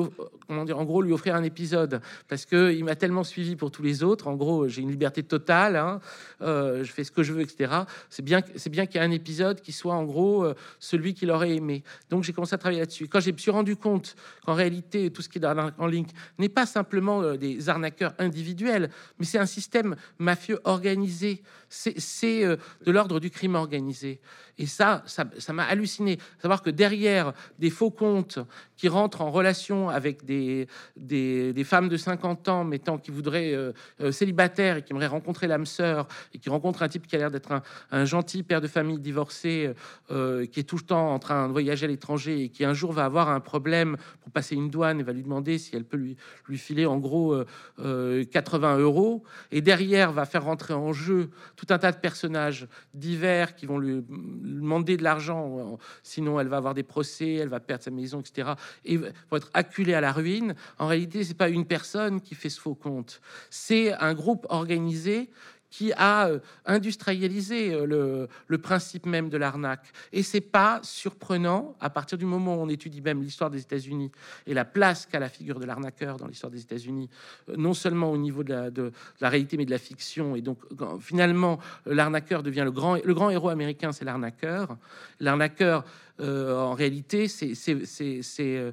[0.47, 3.71] comment dire, en gros, lui offrir un épisode parce que il m'a tellement suivi pour
[3.71, 4.27] tous les autres.
[4.27, 5.99] En gros, j'ai une liberté totale, hein,
[6.41, 7.73] euh, je fais ce que je veux, etc.
[8.09, 11.13] C'est bien, c'est bien qu'il y ait un épisode qui soit en gros euh, celui
[11.13, 11.83] qu'il aurait aimé.
[12.09, 13.07] Donc j'ai commencé à travailler là-dessus.
[13.07, 14.15] Quand j'ai me suis rendu compte
[14.45, 16.07] qu'en réalité tout ce qui est en ligne
[16.37, 21.41] n'est pas simplement euh, des arnaqueurs individuels, mais c'est un système mafieux organisé.
[21.69, 24.19] C'est de l'ordre du crime organisé.
[24.57, 26.17] Et ça, ça m'a halluciné.
[26.41, 28.39] Savoir que derrière des faux comptes
[28.79, 30.65] qui rentrent en relation avec des,
[30.95, 35.47] des, femmes de 50 ans, mettant qui voudraient euh, euh, célibataires et qui aimeraient rencontrer
[35.47, 37.61] l'âme sœur et qui rencontrent un type qui a l'air d'être
[37.91, 39.73] un, gentil père de famille divorcé,
[40.11, 42.73] euh, qui est tout le temps en train de voyager à l'étranger et qui un
[42.73, 45.83] jour va avoir un problème pour passer une douane et va lui demander si elle
[45.83, 46.15] peut lui,
[46.47, 47.35] lui filer en gros
[47.77, 49.23] 80 euros.
[49.51, 53.77] Et derrière va faire rentrer en jeu tout un tas de personnages divers qui vont
[53.77, 58.19] lui demander de l'argent, sinon elle va avoir des procès, elle va perdre sa maison,
[58.19, 58.51] etc.
[58.85, 60.55] Et va être acculée à la ruine.
[60.77, 65.29] En réalité, c'est pas une personne qui fait ce faux compte, c'est un groupe organisé
[65.69, 69.91] qui a euh, industrialisé euh, le, principe même de l'arnaque.
[70.11, 74.11] Et c'est pas surprenant à partir du moment où on étudie même l'histoire des États-Unis
[74.47, 77.09] et la place qu'a la figure de l'arnaqueur dans l'histoire des États-Unis,
[77.49, 78.91] euh, non seulement au niveau de la, de
[79.21, 80.35] la, réalité mais de la fiction.
[80.35, 80.59] Et donc
[80.99, 84.77] finalement, l'arnaqueur devient le grand, le grand héros américain, c'est l'arnaqueur.
[85.19, 85.85] L'arnaqueur
[86.19, 88.63] euh, en réalité, c'est, c'est,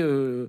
[0.00, 0.48] euh,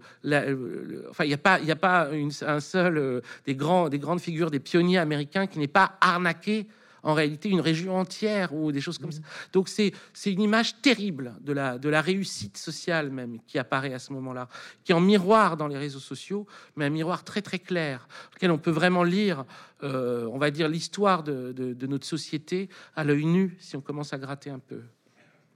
[1.09, 2.09] enfin, il n'y a pas, il a pas
[2.41, 6.67] un seul euh, des grands, des grandes figures, des pionniers américains qui n'est pas arnaqué
[7.03, 9.21] en réalité une région entière ou des choses comme ça.
[9.53, 9.93] Donc c'est
[10.25, 14.49] une image terrible de la de la réussite sociale même qui apparaît à ce moment-là,
[14.83, 18.51] qui est en miroir dans les réseaux sociaux, mais un miroir très très clair, lequel
[18.51, 19.45] on peut vraiment lire,
[19.83, 24.11] on va dire l'histoire de, de, de notre société à l'œil nu si on commence
[24.11, 24.81] à gratter un peu.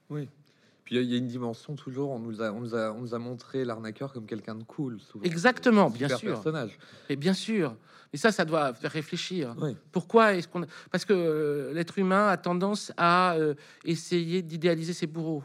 [0.09, 0.29] Oui,
[0.91, 3.19] il y a une dimension toujours, on nous a, on nous a, on nous a
[3.19, 4.99] montré l'arnaqueur comme quelqu'un de cool.
[4.99, 5.23] Souvent.
[5.23, 6.33] Exactement, bien sûr.
[6.33, 6.77] Personnage.
[7.07, 7.75] Et bien sûr.
[8.13, 9.55] Et ça, ça doit faire réfléchir.
[9.93, 10.65] Pourquoi est-ce qu'on...
[10.91, 13.53] Parce que euh, l'être humain a tendance à euh,
[13.85, 15.43] essayer d'idéaliser ses bourreaux.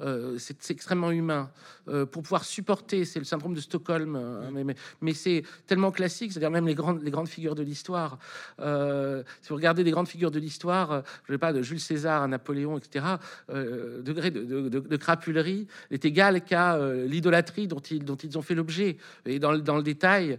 [0.00, 1.50] Euh, c'est extrêmement humain.
[1.88, 6.32] Euh, pour pouvoir supporter, c'est le syndrome de Stockholm, euh, mais, mais, c'est tellement classique,
[6.32, 8.18] c'est-à-dire même les grandes, les grandes figures de l'histoire.
[8.58, 12.22] si vous regardez des grandes figures de l'histoire, je ne sais pas, de Jules César
[12.22, 13.04] à Napoléon, etc.,
[13.48, 18.96] degré de, de, crapulerie est égal qu'à l'idolâtrie dont ils, dont ils ont fait l'objet.
[19.26, 20.38] Et dans, dans le détail,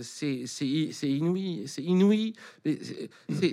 [0.00, 0.44] c'est
[1.02, 2.34] inouï, c'est inouï.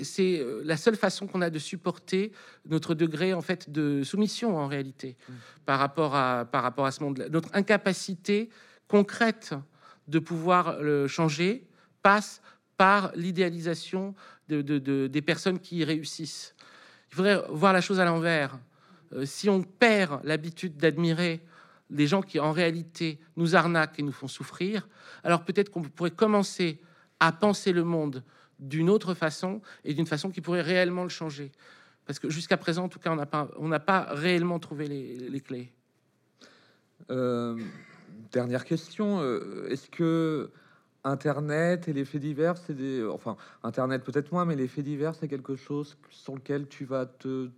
[0.04, 2.32] C'est la seule façon qu'on a de supporter
[2.68, 4.89] notre degré en fait de soumission en réalité
[5.66, 7.28] par, rapport à, par rapport à ce monde.
[7.32, 8.50] Notre incapacité
[8.88, 9.54] concrète
[10.08, 11.68] de pouvoir le changer
[12.02, 12.42] passe
[12.78, 14.16] par l'idéalisation
[14.48, 16.56] de, des personnes qui y réussissent.
[17.12, 18.58] Il faudrait voir la chose à l'envers.
[19.14, 21.42] Euh, si on perd l'habitude d'admirer
[21.90, 24.88] les gens qui en réalité nous arnaquent et nous font souffrir,
[25.24, 26.80] alors peut-être qu'on pourrait commencer
[27.20, 28.24] à penser le monde
[28.60, 31.52] d'une autre façon et d'une façon qui pourrait réellement le changer.
[32.10, 34.88] Parce que jusqu'à présent, en tout cas, on n'a pas, on n'a pas réellement trouvé
[34.88, 35.72] les, clés.
[37.12, 37.56] Euh,
[38.32, 39.20] dernière question.
[39.22, 40.50] Euh, est-ce que
[41.04, 43.06] Internet et les faits divers, c'est des...
[43.06, 47.06] Enfin, Internet peut-être moins, mais les faits divers, c'est quelque chose sur lequel tu vas
[47.06, 47.52] te,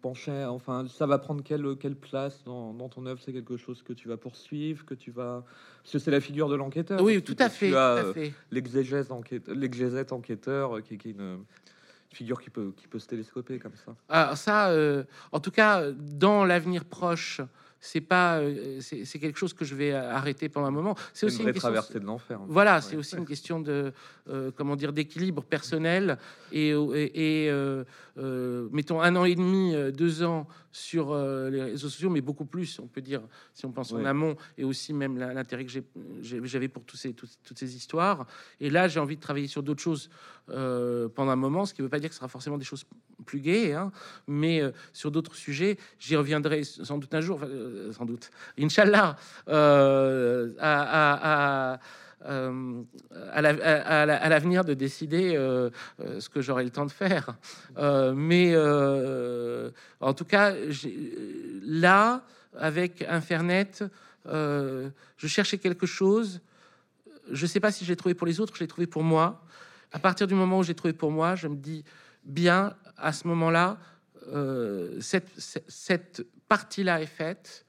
[0.00, 0.44] pencher.
[0.44, 3.20] Enfin, ça va prendre quelle, quelle place dans, ton œuvre?
[3.20, 5.44] C'est quelque chose que tu vas poursuivre, que tu vas...
[5.82, 7.02] Parce que c'est la figure de l'enquêteur.
[7.02, 7.72] Oui, tout à fait.
[8.52, 11.40] L'exégèse enquêteur, enquêteur, qui, qui est une
[12.16, 13.94] figure qui peut, qui peut se télescoper comme ça.
[14.08, 17.40] Alors ah, ça, euh, en tout cas, dans l'avenir proche,
[17.78, 20.96] c'est pas, euh, c'est quelque chose que je vais arrêter pendant un moment.
[21.12, 22.40] C'est aussi une traversée de l'enfer.
[22.48, 23.92] Voilà, c'est aussi une question de,
[24.28, 26.18] euh, comment dire, d'équilibre personnel
[26.52, 27.50] et, et,
[28.16, 31.14] mettons un an et demi, deux ans sur
[31.50, 34.64] les réseaux sociaux, mais beaucoup plus, on peut dire, si on pense en amont, et
[34.64, 35.72] aussi même l'intérêt que
[36.22, 38.26] j'avais pour tous ces, toutes ces histoires.
[38.60, 40.08] Et là, j'ai envie de travailler sur d'autres choses
[40.46, 42.84] pendant un moment, ce qui ne veut pas dire que ce sera forcément des choses
[43.24, 43.90] plus gaies, hein,
[44.26, 44.62] mais
[44.92, 47.40] sur d'autres sujets, j'y reviendrai sans doute un jour.
[47.42, 49.16] Euh, sans doute, Inch'Allah,
[49.48, 51.80] euh, à, euh, à la- à
[54.06, 55.70] la- à l'avenir de décider euh,
[56.00, 57.36] euh, ce que j'aurai le temps de faire.
[57.78, 59.70] Euh, mais euh,
[60.00, 61.12] en tout cas, j'ai-
[61.62, 62.24] là,
[62.58, 63.70] avec Infernet,
[64.26, 66.40] euh, je cherchais quelque chose.
[67.30, 69.02] Je ne sais pas si je l'ai trouvé pour les autres, je l'ai trouvé pour
[69.02, 69.44] moi.
[69.92, 71.84] À partir du moment où j'ai trouvé pour moi, je me dis
[72.24, 73.78] bien, à ce moment-là,
[74.32, 77.66] euh, cette, partie-là est faite.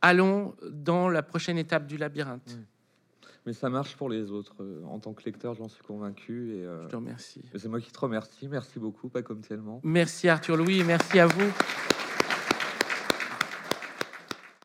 [0.00, 2.58] Allons dans la prochaine étape du labyrinthe.
[3.46, 4.54] Mais ça marche pour les autres.
[4.60, 6.54] Euh, En tant que lecteur, j'en suis convaincu.
[6.56, 7.42] Et, euh, Je te remercie.
[7.54, 8.48] c'est moi qui te remercie.
[8.48, 9.80] Merci beaucoup, pas comme tellement.
[9.84, 11.93] Merci Arthur Louis, merci à vous.